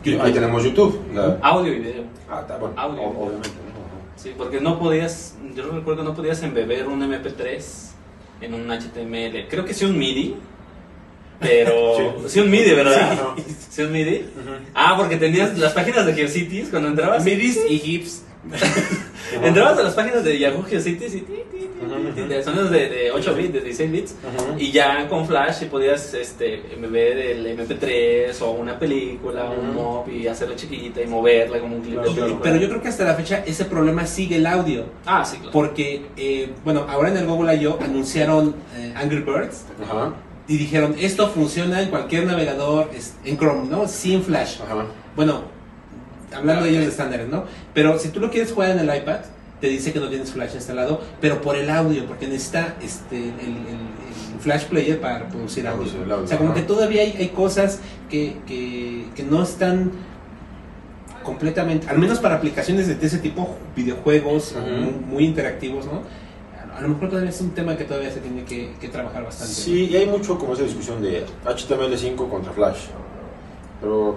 [0.04, 0.20] YouTube.
[0.22, 1.00] Ahí tenemos YouTube.
[1.14, 2.02] la- Audio y video.
[2.30, 3.02] ah, está, bueno, Audio.
[3.02, 3.74] o- obviamente, ¿no?
[4.16, 7.92] Sí, porque no podías, yo recuerdo que no podías embeber un MP3
[8.40, 9.46] en un HTML.
[9.48, 10.36] Creo que sí un MIDI,
[11.44, 11.96] pero...
[11.96, 12.28] Sí.
[12.28, 13.18] Sí, un MIDI, ¿verdad?
[13.36, 14.24] Sí, Sí, un MIDI.
[14.74, 17.24] Ah, porque tenías las páginas de GeoCities cuando entrabas...
[17.24, 18.22] Midis y hips.
[19.42, 21.20] Entrabas a las páginas de Yahoo GeoCities y...
[21.22, 21.34] ti,
[22.28, 24.14] de sonidos de, de 8 bits, de 16 bits.
[24.58, 29.80] Y ya con Flash podías este, ver el MP3 o una película, un Ujú.
[29.80, 32.26] mob y hacerla chiquita y moverla como un clip Claro, de claro.
[32.28, 32.50] película.
[32.52, 34.84] Pero yo creo que hasta la fecha ese problema sigue el audio.
[35.06, 35.52] Ah, sí, claro.
[35.52, 37.78] Porque, eh, bueno, ahora en el Google I.O.
[37.82, 40.12] anunciaron eh, Angry Birds Ajá,
[40.46, 43.88] y dijeron, esto funciona en cualquier navegador, es- en Chrome, ¿no?
[43.88, 44.60] Sin Flash.
[44.62, 44.86] ajá.
[45.16, 45.42] Bueno,
[46.34, 47.44] hablando de ellos de estándares, ¿no?
[47.72, 49.20] Pero si tú lo quieres jugar en el iPad,
[49.60, 53.24] te dice que no tienes Flash instalado, pero por el audio, porque necesita este, el,
[53.30, 55.86] el- el Flash Player para producir audio.
[56.22, 56.60] O sea, como ajá.
[56.60, 57.78] que todavía hay, hay cosas
[58.10, 59.92] que, que, que no están
[61.22, 64.54] completamente, al menos para aplicaciones de ese tipo, videojuegos
[65.08, 66.02] muy interactivos, ¿no?
[66.76, 69.52] A lo mejor todavía es un tema que todavía se tiene que, que trabajar bastante.
[69.52, 69.58] ¿no?
[69.58, 72.86] Sí, y hay mucho como esa discusión de HTML5 contra Flash.
[73.80, 74.16] Pero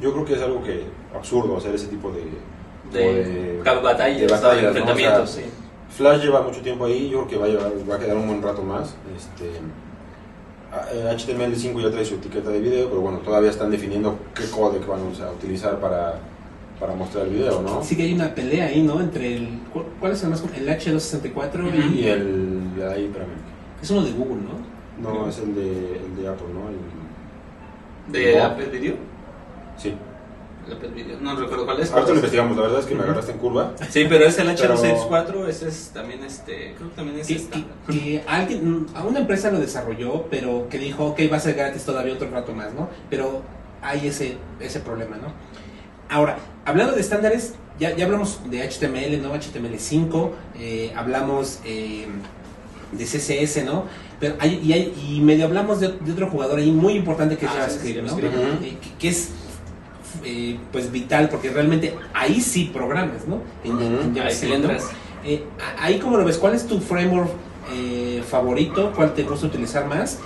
[0.00, 2.24] yo creo que es algo que absurdo hacer ese tipo de,
[2.98, 4.68] de, como batallas, de batallas, ¿no?
[4.68, 5.50] enfrentamientos, O sea, sí.
[5.96, 8.26] Flash lleva mucho tiempo ahí, yo creo que va a, llevar, va a quedar un
[8.26, 8.94] buen rato más.
[9.16, 9.50] Este,
[10.72, 14.44] a- eh, HTML5 ya trae su etiqueta de video, pero bueno, todavía están definiendo qué
[14.50, 16.18] codec van a utilizar para,
[16.80, 17.82] para mostrar el video, ¿no?
[17.82, 19.00] Sí que hay una pelea ahí, ¿no?
[19.00, 19.60] Entre el...
[19.72, 20.42] ¿cuál- ¿Cuál es el más?
[20.56, 21.76] El H264 Ujú.
[21.92, 22.00] y...
[22.00, 22.60] Y el,
[22.94, 23.30] ahí, espérame.
[23.82, 24.68] Es uno de Google, ¿no?
[25.12, 26.68] No, es el de, el de Apple, ¿no?
[26.68, 28.40] El- ¿De.
[28.40, 28.94] Apple Video?
[29.76, 29.94] sí.
[30.66, 31.18] El Apple Video.
[31.20, 31.90] No recuerdo cuál es.
[31.90, 33.72] Ahorita lo pero- investigamos, la verdad es que me agarraste en curva.
[33.88, 37.34] Sí, pero es el Pero- H264, ese es también este, creo que también es Que,
[37.36, 37.56] esta.
[37.88, 41.54] que- que alguien, a una empresa lo desarrolló, pero que dijo, ok, va a ser
[41.54, 42.88] gratis todavía otro rato más, ¿no?
[43.08, 43.42] Pero
[43.82, 45.28] hay ese, ese problema, ¿no?
[46.08, 49.34] Ahora, hablando de estándares, ya, ya hablamos de HTML, ¿no?
[49.34, 52.06] HTML5, eh, hablamos eh,
[52.92, 53.84] de CSS, ¿no?
[54.18, 57.46] Pero hay, y, hay- y medio hablamos de, de otro jugador ahí muy importante que
[57.46, 58.08] es Ah, JavaScript, ¿no?
[58.08, 58.62] JavaScript.
[58.64, 59.28] Eh, que, que es
[60.24, 63.42] eh, pues vital porque realmente ahí sí programas, ¿no?
[63.62, 64.68] En- Ahí sí JavaScript, ¿no?
[65.24, 65.44] Eh,
[65.78, 67.30] ahí como lo ves, ¿cuál es tu framework
[67.72, 68.92] eh, favorito?
[68.96, 70.18] ¿Cuál te gusta utilizar más?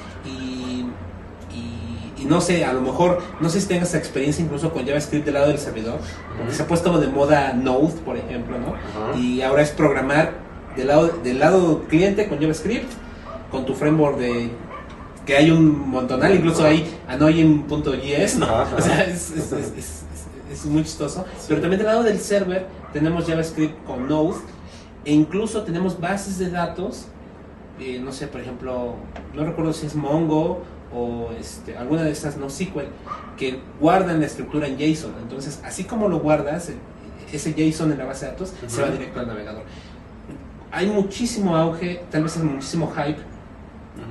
[2.22, 5.34] Y, no sé, a lo mejor, no sé si tengas experiencia incluso con JavaScript del
[5.34, 5.98] lado del servidor,
[6.36, 9.18] porque se ha puesto de moda Node, por ejemplo, ¿no?
[9.18, 10.32] Y ahora es programar
[10.76, 12.90] del lado, del lado cliente con JavaScript,
[13.50, 14.50] con tu framework de
[15.26, 18.46] que hay un montonal, incluso hay Annoying.js, ¿no?
[18.76, 20.02] O sea, es, es- es- es-
[20.52, 21.24] es muy chistoso.
[21.48, 24.36] Pero también del lado del server tenemos JavaScript con Node
[25.04, 27.06] e incluso tenemos bases de datos,
[27.80, 28.94] eh, no sé, por ejemplo,
[29.34, 30.62] no recuerdo si es Mongo
[30.94, 32.86] o este, alguna de estas NoSQL,
[33.36, 35.12] que guardan la estructura en JSON.
[35.22, 36.74] Entonces, así como lo guardas, eh,
[37.32, 39.62] ese JSON en la base de datos se va directo al navegador.
[40.70, 43.18] Hay muchísimo auge, tal vez es muchísimo hype,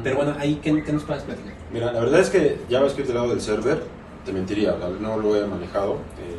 [0.03, 1.53] pero bueno, ahí, ¿qué, qué nos puedes platicar?
[1.73, 3.81] Mira, la verdad es que JavaScript del lado del server,
[4.25, 5.93] te mentiría, no lo he manejado.
[6.19, 6.37] eh,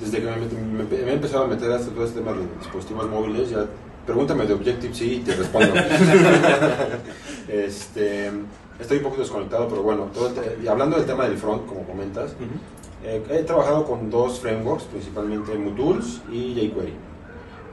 [0.00, 2.40] desde que me, met- me- me he empezado a meter a todo este tema de
[2.60, 3.64] dispositivos móviles, ya
[4.06, 5.74] pregúntame de Objective-C y te respondo.
[7.48, 8.30] este,
[8.78, 12.34] estoy un poco desconectado, pero bueno, todo y hablando del tema del front, como comentas,
[13.04, 16.94] eh, he trabajado con dos frameworks, principalmente MuTools y jQuery.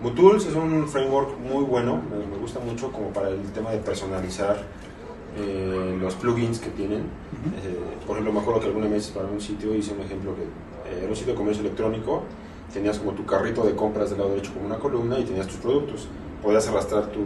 [0.01, 3.77] MuTools es un framework muy bueno, me, me gusta mucho como para el tema de
[3.77, 4.57] personalizar
[5.37, 7.01] eh, los plugins que tienen.
[7.01, 10.43] Eh, por ejemplo, me acuerdo que alguna vez para un sitio hice un ejemplo que
[10.43, 12.23] eh, era un sitio de comercio electrónico,
[12.73, 15.57] tenías como tu carrito de compras del lado derecho como una columna y tenías tus
[15.57, 16.07] productos.
[16.41, 17.19] Podías arrastrar tu,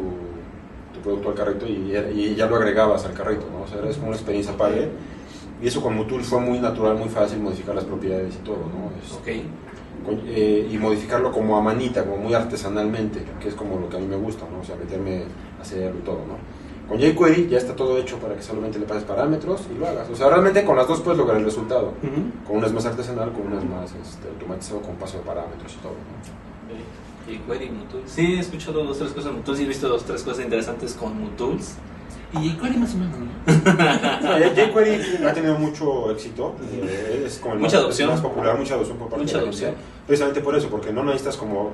[1.00, 3.64] tu producto al carrito y, y ya lo agregabas al carrito, ¿no?
[3.64, 4.90] O sea, era como una experiencia padre.
[5.62, 8.92] Y eso con MuTools fue muy natural, muy fácil modificar las propiedades y todo, ¿no?
[9.04, 9.44] Es- Ok.
[10.06, 13.98] con- eh, y modificarlo como a manita, como muy artesanalmente, que es como lo que
[13.98, 14.62] a mí me gusta, ¿no?
[14.62, 15.24] O sea, meterme
[15.58, 16.38] a hacerlo y todo, ¿no?
[16.88, 20.10] Con jQuery ya está todo hecho para que solamente le pases parámetros y lo hagas.
[20.10, 21.92] O sea, realmente con las dos puedes lograr el resultado.
[22.48, 25.74] Con una es más artesanal, con una es más este, automatizado con paso de parámetros
[25.74, 26.70] y todo, ¿no?
[27.30, 28.12] Y Query y Mutools.
[28.12, 30.94] Sí, he escuchado dos, tres cosas en Mutools y he visto dos, tres cosas interesantes
[30.94, 31.76] con Mutools.
[32.34, 33.16] Y jQuery más o menos,
[34.56, 38.10] jQuery ha tenido mucho éxito, eh, es como el Mucha más, adopción.
[38.10, 39.66] más popular, mucha adopción por parte Mucha de la gente.
[39.66, 39.86] adopción.
[40.06, 41.72] Precisamente por eso, porque no necesitas como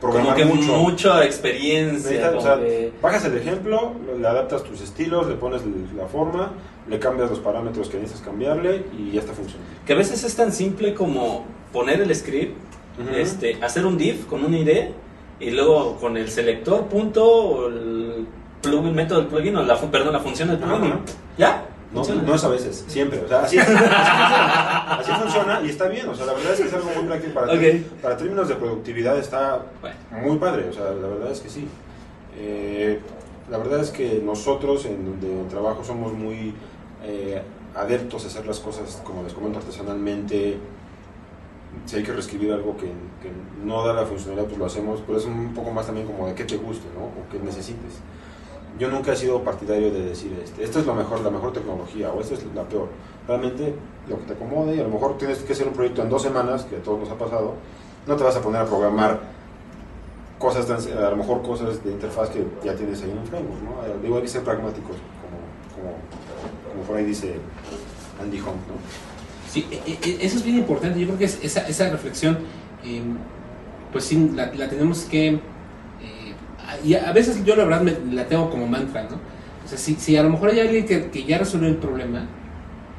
[0.00, 0.76] Como programar que mucho.
[0.78, 2.26] mucha experiencia.
[2.28, 5.60] O como sea, de- bajas el ejemplo, le adaptas tus estilos, le pones
[5.96, 6.52] la forma,
[6.88, 9.70] le cambias los parámetros que necesitas cambiarle y ya está funcionando.
[9.86, 12.56] Que a veces es tan simple como poner el script,
[12.98, 13.14] Ujú.
[13.16, 14.70] este, hacer un div con un ID
[15.40, 18.26] y luego con el selector punto o el
[18.60, 20.92] plugin, método del plugin o la, perdón, la función del plugin.
[20.92, 21.00] Ajá.
[21.38, 21.64] ¿Ya?
[21.92, 23.20] No, no es a veces, siempre.
[23.20, 26.08] O sea, así, así funciona, así funciona y está bien.
[26.08, 27.60] O sea, la verdad es que es algo muy práctico para, Ok.
[28.00, 29.18] para términos de productividad.
[29.18, 29.96] Está Bueno.
[30.22, 30.68] muy padre.
[30.70, 31.68] O sea, la verdad es que sí.
[32.38, 32.98] Eh,
[33.50, 36.54] la verdad es que nosotros en donde trabajo somos muy
[37.04, 37.42] eh,
[37.74, 40.56] adeptos a hacer las cosas, como les comento, artesanalmente.
[41.86, 43.30] Si hay que reescribir algo que, que
[43.64, 46.34] no da la funcionalidad, pues lo hacemos, pero es un poco más también como de
[46.34, 47.04] qué te guste, ¿no?
[47.04, 47.94] O qué necesites.
[48.78, 52.10] Yo nunca he sido partidario de decir, este, esto es lo mejor, la mejor tecnología,
[52.10, 52.88] o esto es la peor.
[53.26, 53.74] Realmente
[54.08, 56.22] lo que te acomode, y a lo mejor tienes que hacer un proyecto en dos
[56.22, 57.54] semanas, que a todos nos ha pasado,
[58.06, 59.20] no te vas a poner a programar
[60.38, 63.62] cosas, tan, a lo mejor cosas de interfaz que ya tienes ahí en un framework,
[63.62, 63.86] ¿no?
[63.86, 65.38] Eh, Digo, hay que ser pragmáticos, como,
[65.76, 65.96] como,
[66.72, 67.36] como por ahí dice
[68.20, 69.11] Andy Hunt, ¿no?
[69.52, 70.98] Sí, e- e- eso es bien importante.
[70.98, 72.38] Yo creo que es- esa, esa reflexión,
[72.84, 73.02] eh,
[73.92, 75.28] pues sí, la, la tenemos que.
[75.28, 75.40] eh,
[76.84, 79.16] y a veces yo la verdad me- la tengo como mantra, ¿no?
[79.64, 82.24] O sea, si, si a lo mejor hay alguien que, que ya resolvió el problema,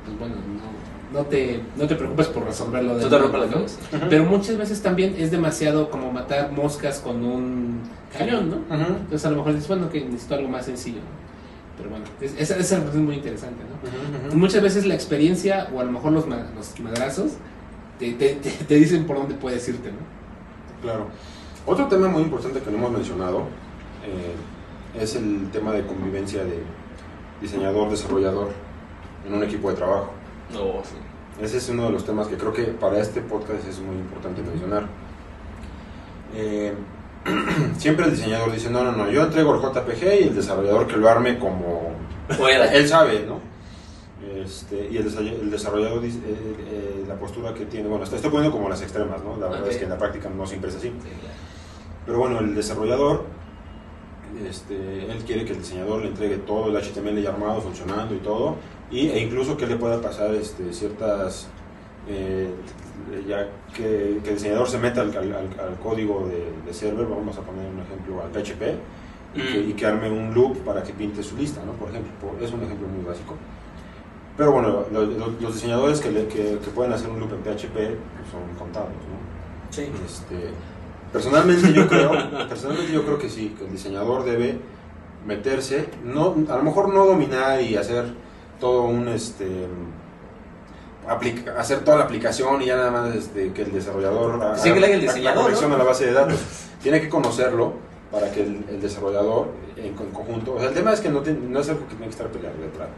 [0.06, 3.54] pues bueno, no, no, te, no te preocupes por resolverlo de te rompas la ¿no?
[3.54, 3.80] cabeza.
[4.10, 7.82] Pero muchas veces también es demasiado como matar moscas con un
[8.18, 8.58] cañón, ¿no?
[9.00, 11.33] Entonces a lo mejor dices, bueno, que necesito algo más sencillo, ¿no?
[11.78, 13.64] Pero bueno, es- esa, esa es muy interesante,
[14.30, 14.36] ¿no?
[14.36, 17.32] Muchas veces la experiencia o a lo mejor los, los madrazos
[18.00, 19.98] te, te, te- te dicen por dónde puedes irte, ¿no?
[20.82, 21.08] Claro.
[21.66, 23.44] Otro tema muy importante que no hemos mencionado
[24.06, 26.62] eh, es el tema de convivencia de
[27.42, 28.50] diseñador-desarrollador
[29.28, 30.12] en un equipo de trabajo.
[30.52, 30.96] No, sí.
[31.42, 34.42] Ese es uno de los temas que creo que para este podcast es muy importante
[34.44, 34.84] mencionar.
[36.36, 36.74] Eh,
[37.78, 40.98] siempre el diseñador dice, no, no, no, yo entrego el JPG y el desarrollador que
[40.98, 41.92] lo arme como
[42.74, 43.40] él sabe, ¿no?
[44.42, 48.20] Este, y el, desa- el desarrollador dice, eh, eh, la postura que tiene, bueno, estoy
[48.22, 49.38] poniendo como las extremas, ¿no?
[49.38, 50.88] La verdad es que en la práctica no siempre es así.
[50.88, 51.36] Sí, claro.
[52.06, 53.26] Pero bueno, el desarrollador,
[54.50, 58.20] este, él quiere que el diseñador le entregue todo el HTML ya armado, funcionando y
[58.20, 58.56] todo,
[58.92, 61.48] y, e incluso que le pueda pasar este, ciertas,
[62.08, 62.50] eh,
[63.28, 67.38] ya que, que el diseñador se meta al, al- al- código de, de server, vamos
[67.38, 68.62] a poner un ejemplo al PHP,
[69.36, 69.70] y, que, Mm.
[69.70, 71.72] y que arme un loop para que pinte su lista, ¿no?
[71.74, 73.36] Por ejemplo, es un ejemplo muy básico.
[74.38, 77.40] Pero bueno, lo- lo- los diseñadores que, le- que, que pueden hacer un loop en
[77.42, 79.72] PHP pues, son contados, ¿no?
[79.72, 79.90] Sí.
[80.06, 80.50] Este,
[81.12, 82.12] personalmente yo creo,
[82.48, 84.58] personalmente yo creo que sí, que el diseñador debe
[85.26, 88.06] meterse, no, a lo mejor no dominar y hacer
[88.60, 89.46] todo un este
[91.08, 94.72] aplica- hacer toda la aplicación y ya nada más este, que el desarrollador haga Sí,
[94.74, 95.76] que le haga el la- diseñador, la conexión ¿no?
[95.76, 96.40] a la base de datos.
[96.82, 97.74] Tiene que conocerlo
[98.12, 99.48] para que el, el desarrollador
[99.78, 101.96] en, con- conjunto, o sea, el tema es que no, tiene- no es algo que
[101.96, 102.92] tiene que estar peleado de entrada.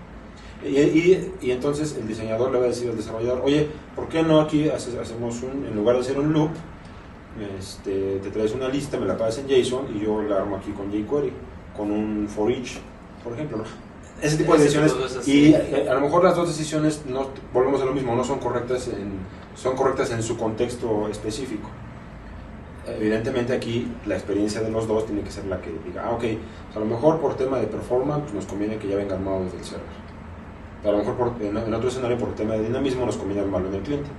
[0.63, 4.23] Y, y, y entonces el diseñador le va a decir al desarrollador, oye, ¿por qué
[4.23, 6.49] no aquí hace- hacemos un, en lugar de hacer un loop,
[7.59, 10.71] este, te traes una lista, me la pasas en JSON y yo la armo aquí
[10.71, 11.31] con jQuery,
[11.75, 12.77] con un for each,
[13.23, 13.63] por ejemplo, ¿no?
[14.21, 15.53] Ese tipo de tipo decisiones de y sí.
[15.55, 18.87] eh, a lo mejor las dos decisiones no volvemos a lo mismo, no son correctas
[18.87, 19.19] en
[19.55, 21.69] son correctas en su contexto específico.
[22.87, 26.23] Evidentemente aquí la experiencia de los dos tiene que ser la que diga, ah, ok,
[26.75, 29.63] a lo mejor por tema de performance nos conviene que ya venga armado desde el
[29.63, 30.05] server.
[30.85, 33.69] A lo mejor por- en, en otro escenario por tema de dinamismo nos conviene armarlo
[33.69, 34.09] en el cliente.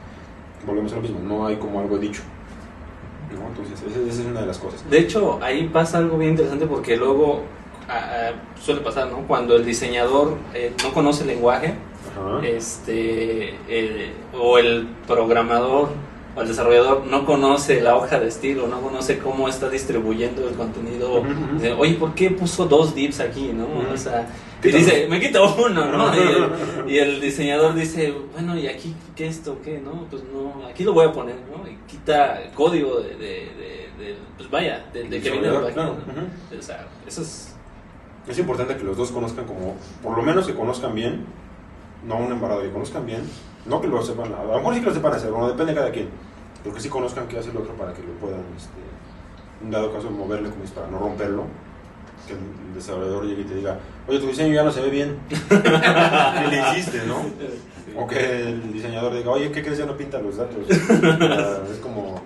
[0.67, 2.23] Volvemos a lo mismo, no hay como algo dicho.
[3.39, 3.47] ¿no?
[3.49, 4.89] Entonces esa, esa es una de las cosas.
[4.91, 7.43] De hecho, ahí pasa algo bien interesante porque luego
[7.89, 8.31] ah,
[8.61, 9.27] suele pasar, ¿no?
[9.27, 11.75] Cuando el diseñador eh, no conoce el lenguaje,
[12.13, 12.47] Ajá.
[12.47, 15.89] este, eh, o el programador
[16.37, 20.55] o el desarrollador no conoce la hoja de estilo, no conoce cómo está distribuyendo el
[20.55, 21.23] contenido.
[21.55, 23.67] Dice, Oye, ¿por qué puso dos divs aquí, no?
[23.93, 24.29] O sea,
[24.63, 26.15] y dice, me quita uno, ¿no?
[26.15, 30.07] Y el, y el diseñador dice, bueno, ¿y aquí qué esto, qué, no?
[30.11, 31.67] Pues no, aquí lo voy a poner, ¿no?
[31.71, 35.49] Y quita el código de, de, de- de- pues vaya, de, de que viene.
[35.49, 35.59] ¿no?
[35.61, 36.59] Ujú.
[36.59, 37.56] O sea, eso es...
[38.29, 41.25] Es importante que los dos conozcan como, por lo menos que conozcan bien,
[42.07, 43.23] no un embarrado, que conozcan bien,
[43.67, 45.79] no que lo sepan, a lo mejor sí que lo sepan hacer, bueno, depende de
[45.79, 46.09] cada quien,
[46.63, 48.81] pero que sí conozcan qué hace el otro para que lo puedan, este,
[49.63, 51.45] en dado caso, moverle como es para no romperlo,
[52.27, 55.19] que el desarrollador llegue y te diga, oye, tu diseño ya no se ve bien,
[55.29, 57.23] ¿qué le hiciste, no?
[57.97, 59.79] O que el diseñador diga, oye, ¿qué crees?
[59.79, 60.69] Ya no pinta los datos.
[60.69, 62.21] Es como,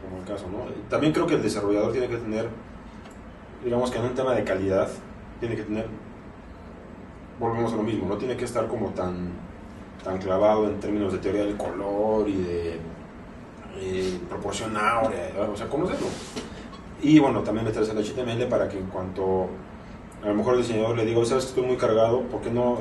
[0.00, 0.64] como el caso, ¿no?
[0.88, 2.48] También creo que el desarrollador tiene que tener,
[3.62, 4.88] digamos que en un tema de calidad,
[5.42, 5.86] tiene que tener,
[7.40, 9.32] volvemos a lo mismo, no tiene que estar como tan,
[10.04, 12.78] tan clavado en términos de teoría del color y de
[13.76, 16.06] eh, áurea, o sea, conocerlo.
[17.02, 19.48] Y bueno, también meterse al HTML para que en cuanto
[20.22, 22.78] a lo mejor el diseñador le diga, sabes que estoy muy cargado, ¿por qué no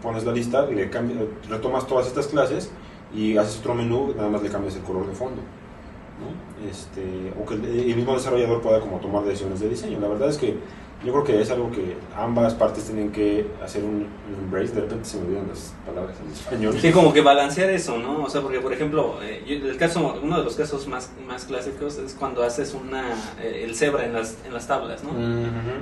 [0.00, 1.18] pones la lista, le cambias,
[1.50, 2.72] retomas todas estas clases
[3.14, 5.42] y haces otro menú, nada más le cambias el color de fondo?
[6.18, 6.66] ¿no?
[6.66, 10.00] Este, o que el, el mismo desarrollador pueda como tomar decisiones de diseño.
[10.00, 10.56] La verdad es que
[11.04, 14.74] yo creo que es algo que ambas partes tienen que hacer un, un embrace.
[14.74, 16.74] De repente se me olvidan las palabras en español.
[16.80, 18.24] Sí, como que balancear eso, ¿no?
[18.24, 21.44] O sea, porque por ejemplo, eh, yo- el caso, uno de los casos más, más
[21.44, 25.10] clásicos es cuando haces una, eh, el cebra en las, en las tablas, ¿no?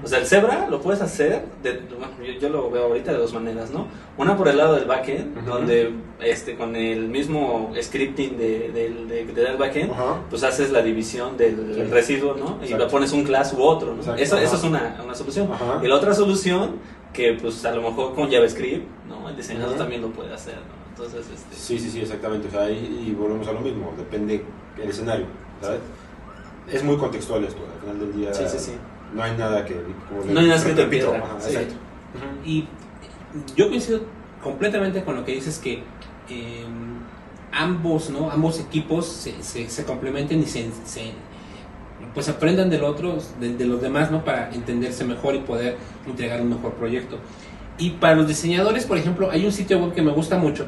[0.04, 3.18] O sea, el cebra lo puedes hacer, de, bueno, yo, yo lo veo ahorita de
[3.18, 3.86] dos maneras, ¿no?
[4.16, 5.46] Una por el lado del backend, Ujú.
[5.46, 10.20] donde este, con el mismo scripting de, del- de- del backend, Ajá.
[10.30, 11.82] pues haces la división del Sí.
[11.84, 12.58] residuo, ¿no?
[12.64, 13.98] Y le pones un class u otro, ¿no?
[14.00, 14.20] Exacto.
[14.22, 15.50] Eso, eso es una, una solución.
[15.52, 15.80] Ajá.
[15.82, 16.76] Y la otra solución,
[17.12, 19.28] que pues a lo mejor con JavaScript, ¿no?
[19.28, 20.78] El diseñador también lo puede hacer, ¿no?
[20.90, 21.54] Entonces, este...
[21.54, 22.48] Sí, sí, sí, exactamente.
[22.48, 24.44] O sea, y, y volvemos a lo mismo, depende
[24.80, 25.26] el escenario,
[25.60, 25.80] ¿sabes?
[26.70, 28.72] Es muy contextual esto, al final del día Sí, sí, sí.
[29.14, 29.74] no hay nada que...
[30.08, 31.54] como No hay nada piedra, ajá, sí.
[31.54, 31.74] Exacto.
[32.44, 32.68] Y
[33.56, 34.00] yo coincido
[34.42, 35.82] completamente con lo que dices que
[36.28, 36.64] eh,
[37.52, 38.30] ambos, ¿no?
[38.30, 41.12] Ambos equipos se, se, se complementen y se, se,
[42.18, 44.24] pues aprendan del otro, de, de los demás, ¿no?
[44.24, 47.16] Para entenderse mejor y poder entregar un mejor proyecto.
[47.78, 50.66] Y para los diseñadores, por ejemplo, hay un sitio web que me gusta mucho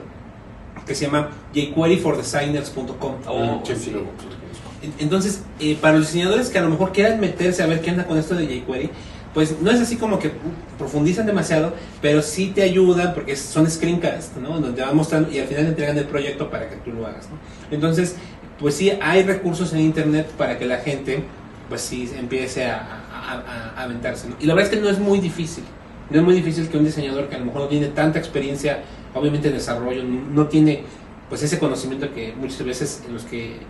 [0.87, 3.15] que se llama jqueryfordesigners.com.
[3.27, 4.93] Oh, Sí, sí, sí.
[5.01, 8.07] Entonces, eh, para los diseñadores que a lo mejor quieran meterse a ver qué anda
[8.07, 8.91] con esto de jQuery,
[9.35, 13.69] pues no es así como que uh, profundizan demasiado, pero sí te ayudan porque son
[13.69, 14.51] screencasts, ¿no?
[14.61, 17.09] Donde te van mostrando y al final te entregan el proyecto para que tú lo
[17.09, 17.39] hagas, ¿no?
[17.75, 18.15] Entonces,
[18.61, 21.25] pues sí, hay recursos en internet para que la gente,
[21.71, 24.37] pues sí, empiece a, a- a- a aventarse, ¿no?
[24.41, 25.65] Y la verdad es que no es muy difícil.
[26.11, 28.83] No es muy difícil que un diseñador que a lo mejor no tiene tanta experiencia,
[29.15, 30.83] obviamente en desarrollo, no, no tiene
[31.29, 33.61] pues ese conocimiento que muchas veces en los que eh,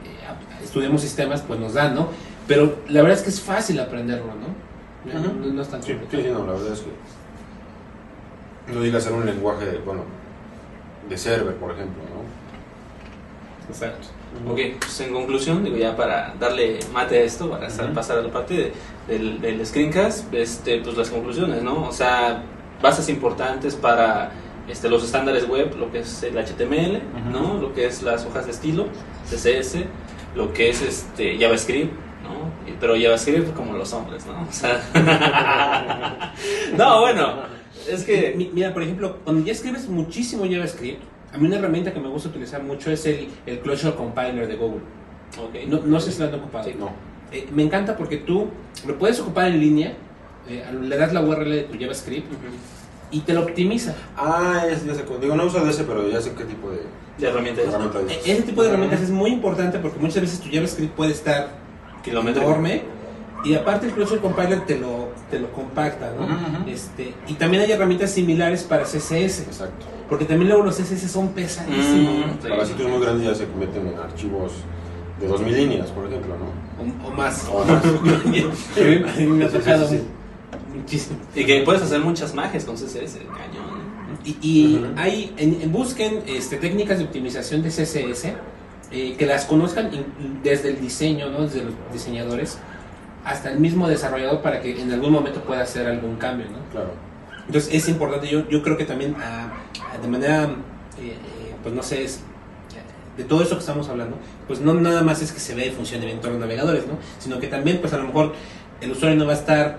[0.65, 2.09] estudiamos sistemas pues nos dan, ¿no?
[2.49, 5.13] Pero la verdad es que es fácil aprenderlo, ¿no?
[5.13, 5.39] No, Ujú.
[5.41, 6.23] no- no es tan Sí, complicado.
[6.23, 6.91] sí, sí, no, la verdad es que
[8.75, 10.03] no diga hacer un lenguaje, bueno,
[11.09, 12.21] de server, por ejemplo, ¿no?
[13.73, 14.09] Exacto.
[14.49, 18.31] Ok, pues en conclusión, digo ya para darle mate a esto, para pasar a la
[18.33, 18.73] parte de-
[19.09, 21.89] del, del screencast, este, pues las conclusiones, ¿no?
[21.89, 22.43] O sea,
[22.81, 24.31] bases importantes para
[24.69, 27.01] este, los estándares web, lo que es el HTML.
[27.33, 27.55] ¿no?
[27.61, 28.87] Lo que es las hojas de estilo,
[29.29, 29.85] CSS,
[30.37, 32.51] lo que es este JavaScript, ¿no?
[32.81, 34.47] Pero JavaScript como los hombres, ¿no?
[34.49, 34.81] O sea,
[36.77, 37.35] no, bueno,
[37.89, 38.35] es que...
[38.37, 41.03] Mi- Mira, por ejemplo, cuando ya escribes muchísimo JavaScript,
[41.33, 44.57] a mí una herramienta que me gusta utilizar mucho es el, el Closure Compiler de
[44.57, 44.81] Google.
[45.39, 45.69] ok.
[45.69, 46.65] No, no sé si lo han ocupado.
[46.65, 46.75] Sí.
[46.79, 46.91] No.
[47.33, 48.49] Eh, me encanta porque tú
[48.87, 49.93] lo puedes ocupar en línea,
[50.49, 52.27] eh, le das la URL de tu JavaScript
[53.13, 53.95] y te lo optimiza.
[54.17, 56.81] Ah, es, ya sé, digo, no uso de ese, pero ya sé qué tipo de
[57.19, 57.67] De herramientas.
[57.67, 58.23] herramienta E- dices.
[58.29, 61.51] Ese tipo de herramientas es muy importante porque muchas veces tu JavaScript puede estar
[62.03, 62.43] Kilómetro.
[62.43, 62.83] enorme
[63.45, 66.67] y aparte el compiler te lo, te lo compacta, ¿no?
[66.71, 69.87] Este, y también hay herramientas similares para CSS, Exacto.
[70.09, 72.33] porque también luego los CSS son pesadísimos, Mm, ¿no?
[72.43, 72.49] sí.
[72.49, 74.53] Para sitios muy grandes ya se convierten en archivos
[75.21, 77.05] de 2000 líneas, por ejemplo, ¿no?
[77.07, 77.47] o, o más.
[77.53, 77.85] O más.
[77.85, 80.03] a mí me ha tocado sí, sí.
[80.79, 81.19] muchísimo.
[81.35, 83.81] Y que puedes hacer muchas magias con CSS, cañón.
[84.25, 88.35] Y, y hay, en- en- busquen este, técnicas de optimización de CSS
[88.93, 91.43] eh, que las conozcan in- desde el diseño, ¿no?
[91.43, 92.59] desde los diseñadores,
[93.25, 96.47] hasta el mismo desarrollador para que en algún momento pueda hacer algún cambio.
[96.47, 96.59] ¿no?
[96.71, 96.93] Claro.
[97.47, 99.49] Entonces es importante, yo, yo creo que también ah,
[100.01, 102.21] de manera, eh, eh, pues no sé, es,
[103.17, 104.17] de todo esto que estamos hablando,
[104.47, 106.95] pues no nada más es que se vea y funcione bien todos los navegadores, ¿no?
[107.19, 108.35] sino que también pues a lo mejor
[108.81, 109.79] el usuario no va a estar,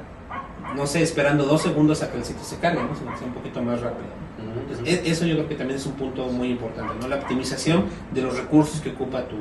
[0.76, 2.96] no sé, esperando dos segundos a que el sitio se cargue, ¿no?
[2.96, 4.22] sino que sea un poquito más rápido.
[4.60, 7.08] Entonces, e- eso yo creo que también es un punto muy importante, ¿no?
[7.08, 9.38] La optimización de los recursos que ocupa tu,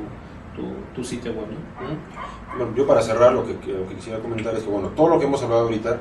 [0.55, 0.63] tu,
[0.95, 2.57] tu sitio web, ¿no?
[2.57, 5.07] Bueno, yo para cerrar lo que, que- lo que quisiera comentar es que bueno, todo
[5.07, 5.97] lo que hemos hablado ahorita,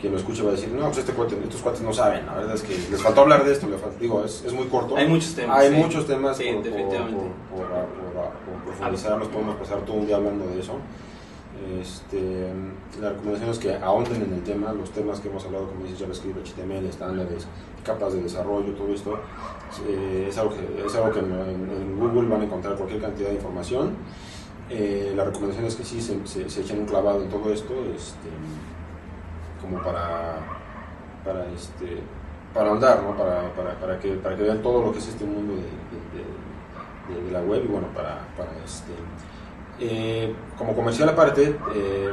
[0.00, 2.34] quien lo escuche va a decir, no, pues este cuate, estos cuates no saben, la
[2.34, 4.96] verdad es que les faltó hablar de esto, le faltó- digo, es, es muy corto.
[4.96, 5.58] Hay muchos temas.
[5.58, 5.74] Hay sí.
[5.76, 10.60] muchos temas Sí, por- por- por profundizar, nos podemos pasar todo un día hablando de
[10.60, 10.72] eso.
[11.80, 12.52] Este,
[13.00, 16.00] la recomendación es que ahonden en el tema, los temas que hemos hablado, como dices,
[16.00, 17.46] JavaScript, HTML, estándares,
[17.84, 19.18] capas de desarrollo, todo esto,
[19.88, 23.36] eh, es algo que, es algo que en, Google van a encontrar cualquier cantidad de
[23.36, 23.92] información.
[24.68, 26.14] Eh, la recomendación es que sí se,
[26.60, 28.28] echen un clavado en todo esto, este,
[29.60, 30.38] como para,
[31.24, 31.98] para, este,
[32.52, 33.16] para andar, ¿no?
[33.16, 37.30] para, para, para, que, para que vean todo lo que es este mundo de- de
[37.30, 38.92] la web y bueno, para, para este,
[39.80, 42.10] eh, como comercial aparte, eh,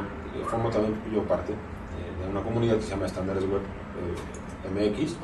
[0.48, 5.16] formo también yo parte eh, de una comunidad que se llama Estándares Web eh, MX.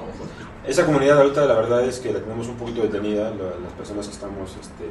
[0.67, 4.07] Esa comunidad ahorita la verdad es que la tenemos un poquito detenida, la- las personas
[4.07, 4.85] que estamos este,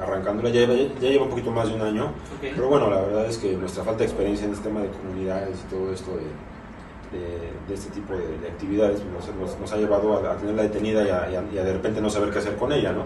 [0.00, 2.12] arrancándola, ya lleva, ya lleva un poquito más de un año,
[2.54, 5.58] pero bueno, la verdad es que nuestra falta de experiencia en este tema de comunidades
[5.66, 6.24] y todo esto de,
[7.18, 10.62] de- de este tipo de, de actividades nos, nos- nos ha llevado a, a tenerla
[10.62, 12.92] detenida y a, y a- y a de repente no saber qué hacer con ella,
[12.92, 13.04] ¿no?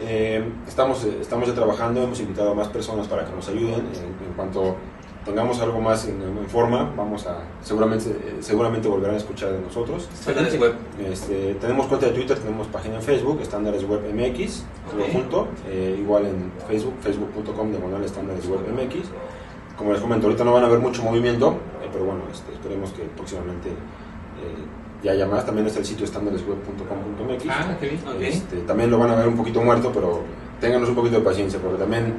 [0.00, 3.86] Eh, estamos, eh, estamos ya trabajando, hemos invitado a más personas para que nos ayuden.
[3.94, 4.76] En, en cuanto
[5.24, 9.60] tengamos algo más en, en forma, vamos a seguramente, eh, seguramente volverán a escuchar de
[9.60, 10.08] nosotros.
[10.12, 10.74] Estándares web.
[11.10, 15.48] Este, tenemos cuenta de Twitter, tenemos página en Facebook, Estándares Web MX, todo junto.
[15.68, 19.08] eh, igual en Facebook, facebook.com, diagonal Estándares Web MX.
[19.76, 22.92] Como les comento, ahorita no van a haber mucho movimiento, eh, pero bueno, este, esperemos
[22.92, 23.74] que próximamente eh,
[25.14, 25.44] ya más.
[25.46, 27.44] También está el sitio estándaresweb.com.mx.
[27.48, 28.00] Ah, qué bien.
[28.06, 28.20] Ok.
[28.22, 30.22] Este, también lo van a ver un poquito muerto, pero
[30.60, 32.14] ténganos un poquito de paciencia, porque también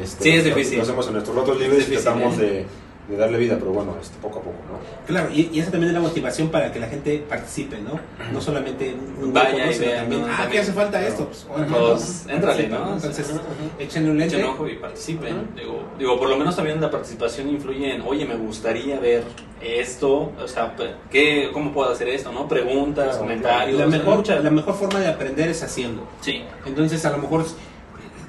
[0.00, 0.78] este, Sí, es difícil.
[0.78, 2.40] lo hacemos en nuestros ratos libres Es y tratamos ¿eh?
[2.40, 2.66] de,
[3.08, 5.06] de darle vida, pero bueno, este, poco a poco, ¿no?
[5.06, 8.00] Claro, y, y esa también es la motivación para que la gente participe, ¿no?
[8.32, 9.72] No solamente un, un Vaya grupo, ¿no?
[9.72, 10.28] sino vea, también, ¿no?
[10.30, 10.48] ah.
[10.50, 11.06] ¿qué hace falta Claro.
[11.06, 11.26] esto?
[11.26, 12.32] Pues, órale, Pues, ¿no?
[12.32, 12.94] éntrale, Participa, ¿no?
[12.94, 13.34] Entonces,
[13.78, 14.36] échenle un lente.
[14.36, 15.48] Echen ojo y participen.
[15.54, 19.22] Digo, digo, por lo menos también la participación influye en, oye, me gustaría ver
[19.60, 20.74] esto, o sea,
[21.10, 22.32] ¿qué, ¿cómo puedo hacer esto?
[22.32, 22.48] ¿no?
[22.48, 23.78] Preguntas, Claro, comentarios.
[23.78, 26.02] La mejor, la mejor forma de aprender es haciendo.
[26.20, 27.44] Sí, Entonces, a lo mejor,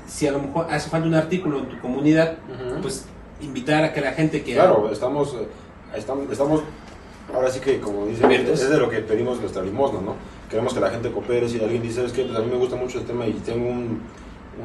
[0.08, 2.38] si a lo mejor hace falta un artículo en tu comunidad,
[2.82, 3.06] pues
[3.42, 4.54] invitar a que la gente que...
[4.54, 5.48] Claro, estamos, eh,
[5.96, 6.62] estamos, estamos,
[7.34, 8.62] ahora sí que como Abiertos.
[8.62, 10.16] es de lo que pedimos nuestra limosna, ¿no?
[10.50, 12.76] Queremos que la gente coopere, si alguien dice, es que pues a mí me gusta
[12.76, 14.02] mucho el tema y tengo un,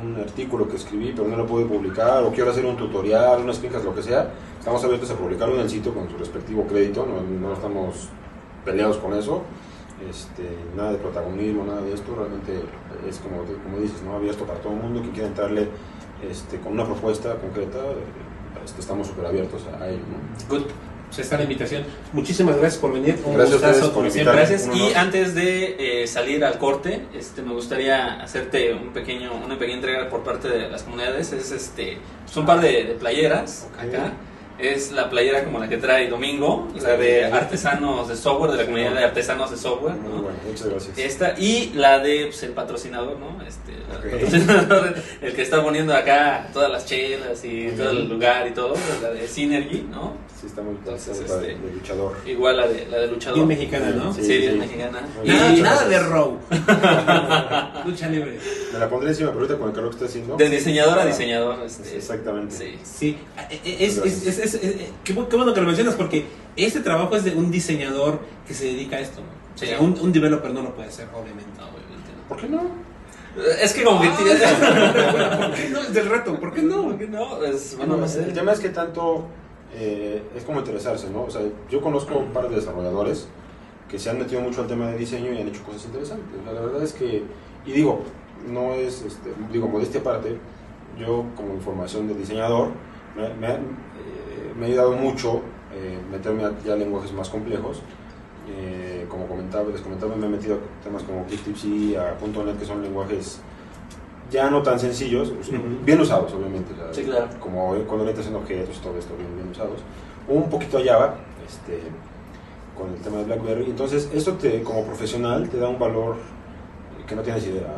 [0.00, 3.58] un artículo que escribí pero no lo puedo publicar, o quiero hacer un tutorial, unas
[3.58, 7.06] clínicas, lo que sea, estamos abiertos a publicarlo en el sitio con su respectivo crédito,
[7.06, 8.08] no, no estamos
[8.64, 9.42] peleados con eso.
[10.08, 10.42] Este,
[10.76, 12.60] nada de protagonismo, nada de esto, realmente
[13.08, 14.16] es como, como dices, ¿no?
[14.16, 15.68] abierto para todo el mundo que quiera entrarle
[16.28, 18.21] este, con una propuesta concreta, eh, este,
[18.78, 20.00] estamos súper abiertos a ello.
[20.10, 20.48] ¿no?
[20.48, 20.66] good.
[21.08, 21.84] Pues está la invitación.
[22.14, 23.18] Muchísimas gracias por venir.
[23.26, 24.34] Un Gracias a gustazo, como siempre.
[24.34, 24.66] Gracias.
[24.68, 24.96] Y honor.
[24.96, 30.08] antes de eh, salir al corte, este, me gustaría hacerte un pequeño, una pequeña entrega
[30.08, 31.34] por parte de las comunidades.
[31.34, 34.14] Es este, son un par de, de playeras acá.
[34.58, 38.64] Es la playera como la que trae Domingo, la de artesanos de software, de la
[38.64, 39.94] comunidad de artesanos de software.
[39.94, 40.22] Muy ¿no?
[40.22, 40.98] bueno, muchas gracias.
[40.98, 43.42] Esta y la de pues, el patrocinador, ¿no?
[43.44, 48.46] Este, el patrocinador, el que está poniendo acá todas las chelas y todo el lugar
[48.46, 50.12] y todo, la de Synergy, ¿no?
[50.40, 52.16] Sí, está muy, Entonces, este, de luchador.
[52.26, 53.36] Igual la de la de luchador.
[53.36, 54.12] Bien mexicana, ¿no?
[54.12, 54.58] Sí, Sí, bien sí.
[54.58, 55.00] mexicana.
[55.24, 55.60] Y.
[55.60, 56.38] Nada, de row.
[57.86, 58.38] Lucha libre.
[58.72, 60.36] Me la pondré encima, pero ahorita con el calor que está haciendo.
[60.36, 61.62] de diseñador a diseñador.
[61.64, 62.56] Este, Exactamente.
[62.56, 62.78] Sí.
[62.82, 63.18] Sí,
[63.64, 66.26] es, es, es, es- es- qué, bu- qué bueno que lo mencionas porque
[66.56, 69.26] este trabajo es de un diseñador que se dedica a esto, ¿no?
[69.54, 69.64] Sí.
[69.66, 71.50] O sea, un, un developer no lo puede hacer, obviamente.
[71.60, 72.28] Obviamente no.
[72.28, 72.62] ¿Por qué no?
[73.62, 74.16] Es que como que Ah,
[75.48, 75.80] ¿Por qué no?
[75.80, 76.82] Es del reto, ¿por qué no?
[76.84, 77.42] ¿Por qué no?
[77.42, 78.24] Es, bueno, no sé.
[78.24, 79.26] El tema es que tanto
[79.74, 81.22] eh, es como interesarse, ¿no?
[81.24, 81.40] O sea,
[81.70, 83.28] yo conozco un par de desarrolladores
[83.88, 86.26] que se han metido mucho al tema de diseño y han hecho cosas interesantes.
[86.46, 87.22] la verdad es que,
[87.66, 88.02] y digo,
[88.48, 90.36] no es, este, digo, modestia aparte,
[90.98, 92.68] yo como información de diseñador,
[93.16, 93.48] me, me,
[94.60, 95.42] eh, ha ayudado mucho
[95.74, 97.82] eh, meterme a ya lenguajes más complejos.
[98.48, 102.64] Eh, como comentaba, les comentaba, me he metido a temas como ClickTipsy, a .NET, que
[102.64, 103.40] son lenguajes
[104.30, 105.32] ya no tan sencillos,
[105.84, 106.72] bien usados, obviamente.
[106.92, 107.28] sí, claro.
[107.38, 109.80] Como con orientación a objetos, todo esto bien, bien usados.
[110.26, 111.80] Un poquito a Java, este,
[112.76, 113.66] con el tema de BlackBerry.
[113.66, 116.16] Entonces, esto te, como profesional te da un valor
[117.06, 117.68] que no tienes idea.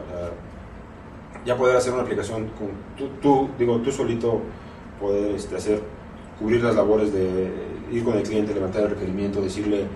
[1.44, 4.40] ya poder hacer una aplicación con tú, tú digo, tú solito
[5.00, 5.82] poder este, hacer,
[6.38, 7.50] cubrir las labores de
[7.92, 9.86] ir con el cliente, levantar el requerimiento, decirle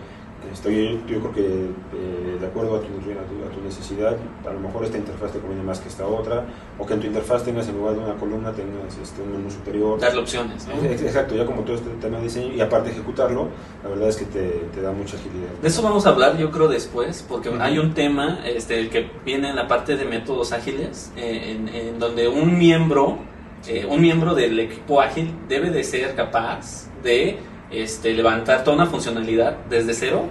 [0.53, 4.16] Estoy, yo creo que eh, de acuerdo a tu, a, tu, necesidad,
[4.47, 6.45] a lo mejor esta interfaz te conviene más que esta otra,
[6.78, 9.51] o que en tu interfaz tengas en lugar de una columna tengas este, un menú
[9.51, 10.01] superior.
[10.01, 10.66] Darle opciones.
[11.03, 13.49] Exacto, ya como todo este tema de diseño, y aparte ejecutarlo,
[13.82, 15.51] la verdad es que te, te da mucha agilidad.
[15.61, 19.11] De eso vamos a hablar yo creo después, porque hay un tema este, el que
[19.24, 23.18] viene en la parte de métodos ágiles, eh, en, en, donde un miembro,
[23.66, 27.38] eh, un miembro del equipo ágil debe de ser capaz de
[27.70, 30.26] este, levantar toda una funcionalidad desde cero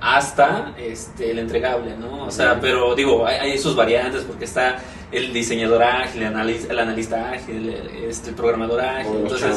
[0.00, 2.24] hasta este, el entregable, ¿no?
[2.24, 4.78] O sea, pero digo, hay, sus variantes porque está
[5.10, 7.70] el diseñador ágil, el analista, el analista ágil,
[8.06, 9.16] este, el programador ágil.
[9.22, 9.56] Entonces,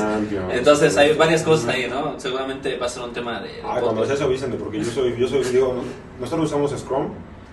[0.51, 2.19] entonces hay varias cosas ahí, ¿no?
[2.19, 3.49] Seguramente va a ser un tema de...
[3.63, 5.75] ah, cuando sea eso avísenme, porque yo soy, yo soy, digo,
[6.19, 7.09] nosotros usamos Scrum.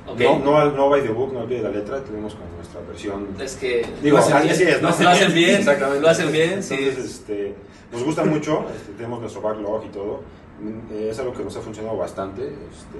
[0.06, 2.80] No, no, no by the book, no al pie de la letra, tenemos como nuestra
[2.82, 3.28] versión.
[3.40, 4.32] Es que digo, así
[4.62, 4.88] es, ¿no?
[4.88, 6.00] Lo hacen bien, exactamente.
[6.00, 7.00] Lo hacen bien, Entonces, sí.
[7.00, 7.54] Este,
[7.92, 10.20] nos gusta mucho, este, tenemos nuestro backlog y todo.
[10.60, 12.42] Mm, es algo que nos ha funcionado bastante.
[12.42, 12.98] Este,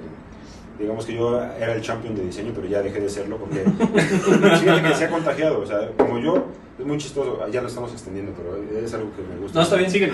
[0.79, 3.59] digamos que yo era el champion de diseño, pero ya dejé de serlo porque
[4.59, 5.61] fíjate que se ha contagiado.
[5.61, 6.45] O sea, como yo,
[6.77, 9.59] es muy chistoso, ya lo estamos extendiendo, pero es algo que me gusta.
[9.59, 10.13] No, está bien, sígueme.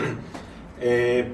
[0.79, 1.27] Eh,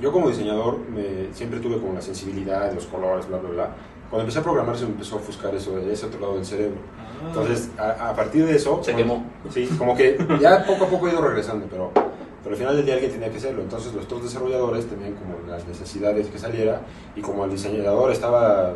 [0.00, 3.76] yo como diseñador me, siempre tuve como la sensibilidad los colores, bla, bla, bla.
[4.10, 6.78] Cuando empecé a programar se me empezó a ofuscar eso, ese otro lado del cerebro.
[6.98, 7.24] Ah.
[7.28, 8.80] Entonces, a, partir de eso...
[8.82, 9.24] Se quemó.
[9.50, 11.90] Sí, como que ya poco a poco he ido regresando, pero
[12.46, 13.60] pero al final del día alguien tenía que hacerlo.
[13.60, 16.80] Entonces los dos desarrolladores tenían como las necesidades que saliera
[17.16, 18.74] y como el diseñador estaba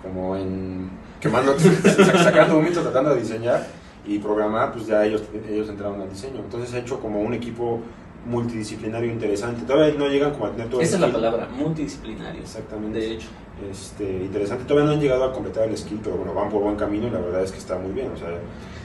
[0.00, 0.88] como en
[1.20, 1.56] quemando,
[2.22, 3.66] sacando un mito tratando de diseñar
[4.06, 6.38] y programar, pues ya ellos, ellos entraron al diseño.
[6.38, 7.80] Entonces he hecho como un equipo
[8.28, 9.64] multidisciplinario interesante.
[9.64, 12.40] Todavía no llegan como a tener todo Esa es la palabra, multidisciplinario.
[12.40, 12.98] Exactamente.
[12.98, 13.28] De hecho.
[13.70, 14.64] Este, interesante.
[14.64, 17.10] Todavía no han llegado a completar el skill, pero bueno, van por buen camino y
[17.10, 18.10] la verdad es que está muy bien.
[18.12, 18.28] O sea,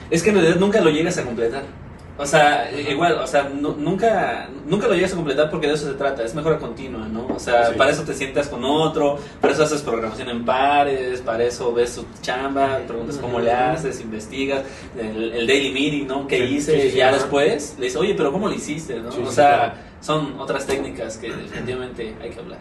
[0.10, 1.64] es que en realidad nunca lo llegas a completar.
[2.16, 5.96] O sea, igual, o sea, nunca, nunca lo llegas a completar porque de eso se
[5.96, 7.26] trata, es mejora continua, ¿no?
[7.26, 11.44] O sea, para eso te sientas con otro, para eso haces programación en pares, para
[11.44, 14.62] eso ves tu chamba, preguntas cómo le haces, investigas,
[14.96, 16.28] el, daily meeting, ¿no?
[16.28, 16.92] ¿Qué hice?
[16.92, 19.00] ya después le dices, oye, pero ¿cómo lo hiciste?
[19.00, 19.10] ¿no?
[19.10, 22.60] o sea, son otras técnicas que definitivamente hay que hablar.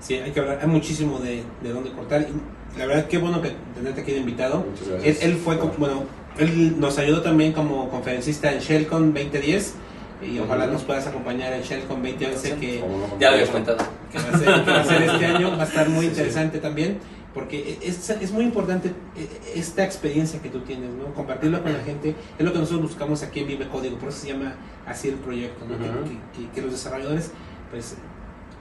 [0.00, 2.22] Sí, hay que hablar, hay muchísimo de, de dónde cortar.
[2.22, 4.64] Y la verdad, qué bueno que tenerte aquí de invitado.
[5.02, 6.04] Él, él, fue, bueno,
[6.40, 9.74] él nos ayudó también como conferencista en Shellcon 2010
[10.22, 12.84] y ojalá nos puedas acompañar en Shellcon 2011 que
[13.18, 13.78] ya lo había comentado
[14.10, 15.56] que va, a ser, que va a ser este año.
[15.56, 16.98] Va a estar muy interesante también
[17.32, 21.14] porque es, es, muy importante eh, esta experiencia que tú tienes, ¿no?
[21.14, 24.18] Compartirlo con la gente, es lo que nosotros buscamos aquí en Vive Código, por eso
[24.18, 25.78] se llama así el proyecto, ¿no?
[25.78, 27.30] que, que, que, los desarrolladores
[27.70, 27.96] pues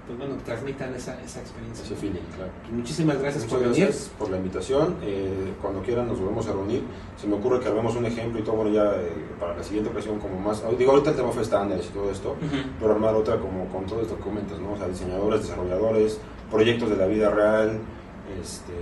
[0.09, 1.85] pues bueno, transmitan esa, esa experiencia.
[1.85, 2.51] Ese feeling, claro.
[2.63, 3.93] Pues muchísimas gracias por venir.
[4.17, 4.95] por la invitación.
[5.03, 6.81] Eh, cuando quieran nos volvemos a reunir.
[7.15, 9.91] Se me ocurre que hagamos un ejemplo y todo, bueno, ya eh, para la siguiente
[9.91, 10.63] ocasión como más...
[10.79, 12.35] Digo, ahorita el tema fue estándares y todo esto,
[12.79, 14.71] pero armar otra como con todo esto que comentas, ¿no?
[14.73, 17.79] O sea, diseñadores, desarrolladores, proyectos de la vida real,
[18.41, 18.73] este,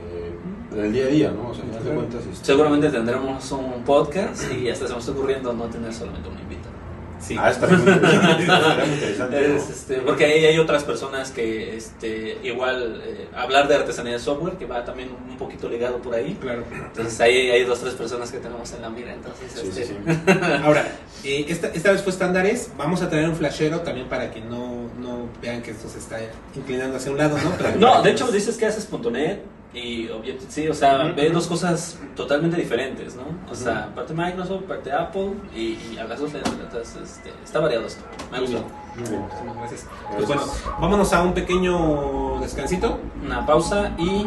[0.71, 1.49] en el día a día, ¿no?
[1.49, 5.51] O sea, de cuentas, este, Seguramente tendremos un podcast y hasta se nos está ocurriendo
[5.51, 6.76] no tener solamente un invitado.
[7.20, 7.36] Sí.
[7.39, 9.55] Ah, está muy interesante.
[9.55, 14.53] este, porque ahí hay otras personas que este, igual eh, hablar de artesanía de software,
[14.53, 16.38] que va también un poquito ligado por ahí.
[16.39, 16.63] Claro.
[16.72, 19.13] Entonces ahí hay dos, tres personas que tenemos en la mira.
[19.13, 20.32] Entonces, sí, este...
[20.63, 20.88] Ahora,
[21.24, 22.72] eh, esta, esta vez fue estándares.
[22.78, 26.20] Vamos a traer un flashero también para que no, no vean que esto se está
[26.55, 27.80] inclinando hacia un lado, ¿no?
[27.80, 29.41] no, de hecho dices que haces .NET
[29.74, 30.09] y
[30.47, 33.24] sí, o sea, ve dos cosas totalmente diferentes, ¿no?
[33.51, 38.03] O sea, parte Microsoft, parte Apple y, a las dos entonces este, está variado esto.
[38.32, 38.63] Me gustó.
[38.95, 39.24] Muy bien,
[39.59, 39.86] gracias.
[40.15, 40.43] Pues bueno,
[40.80, 42.97] vámonos a un pequeño descansito.
[43.24, 44.26] Una pausa y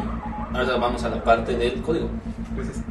[0.55, 2.09] ahora vamos a la parte del código.
[2.55, 2.84] Gracias.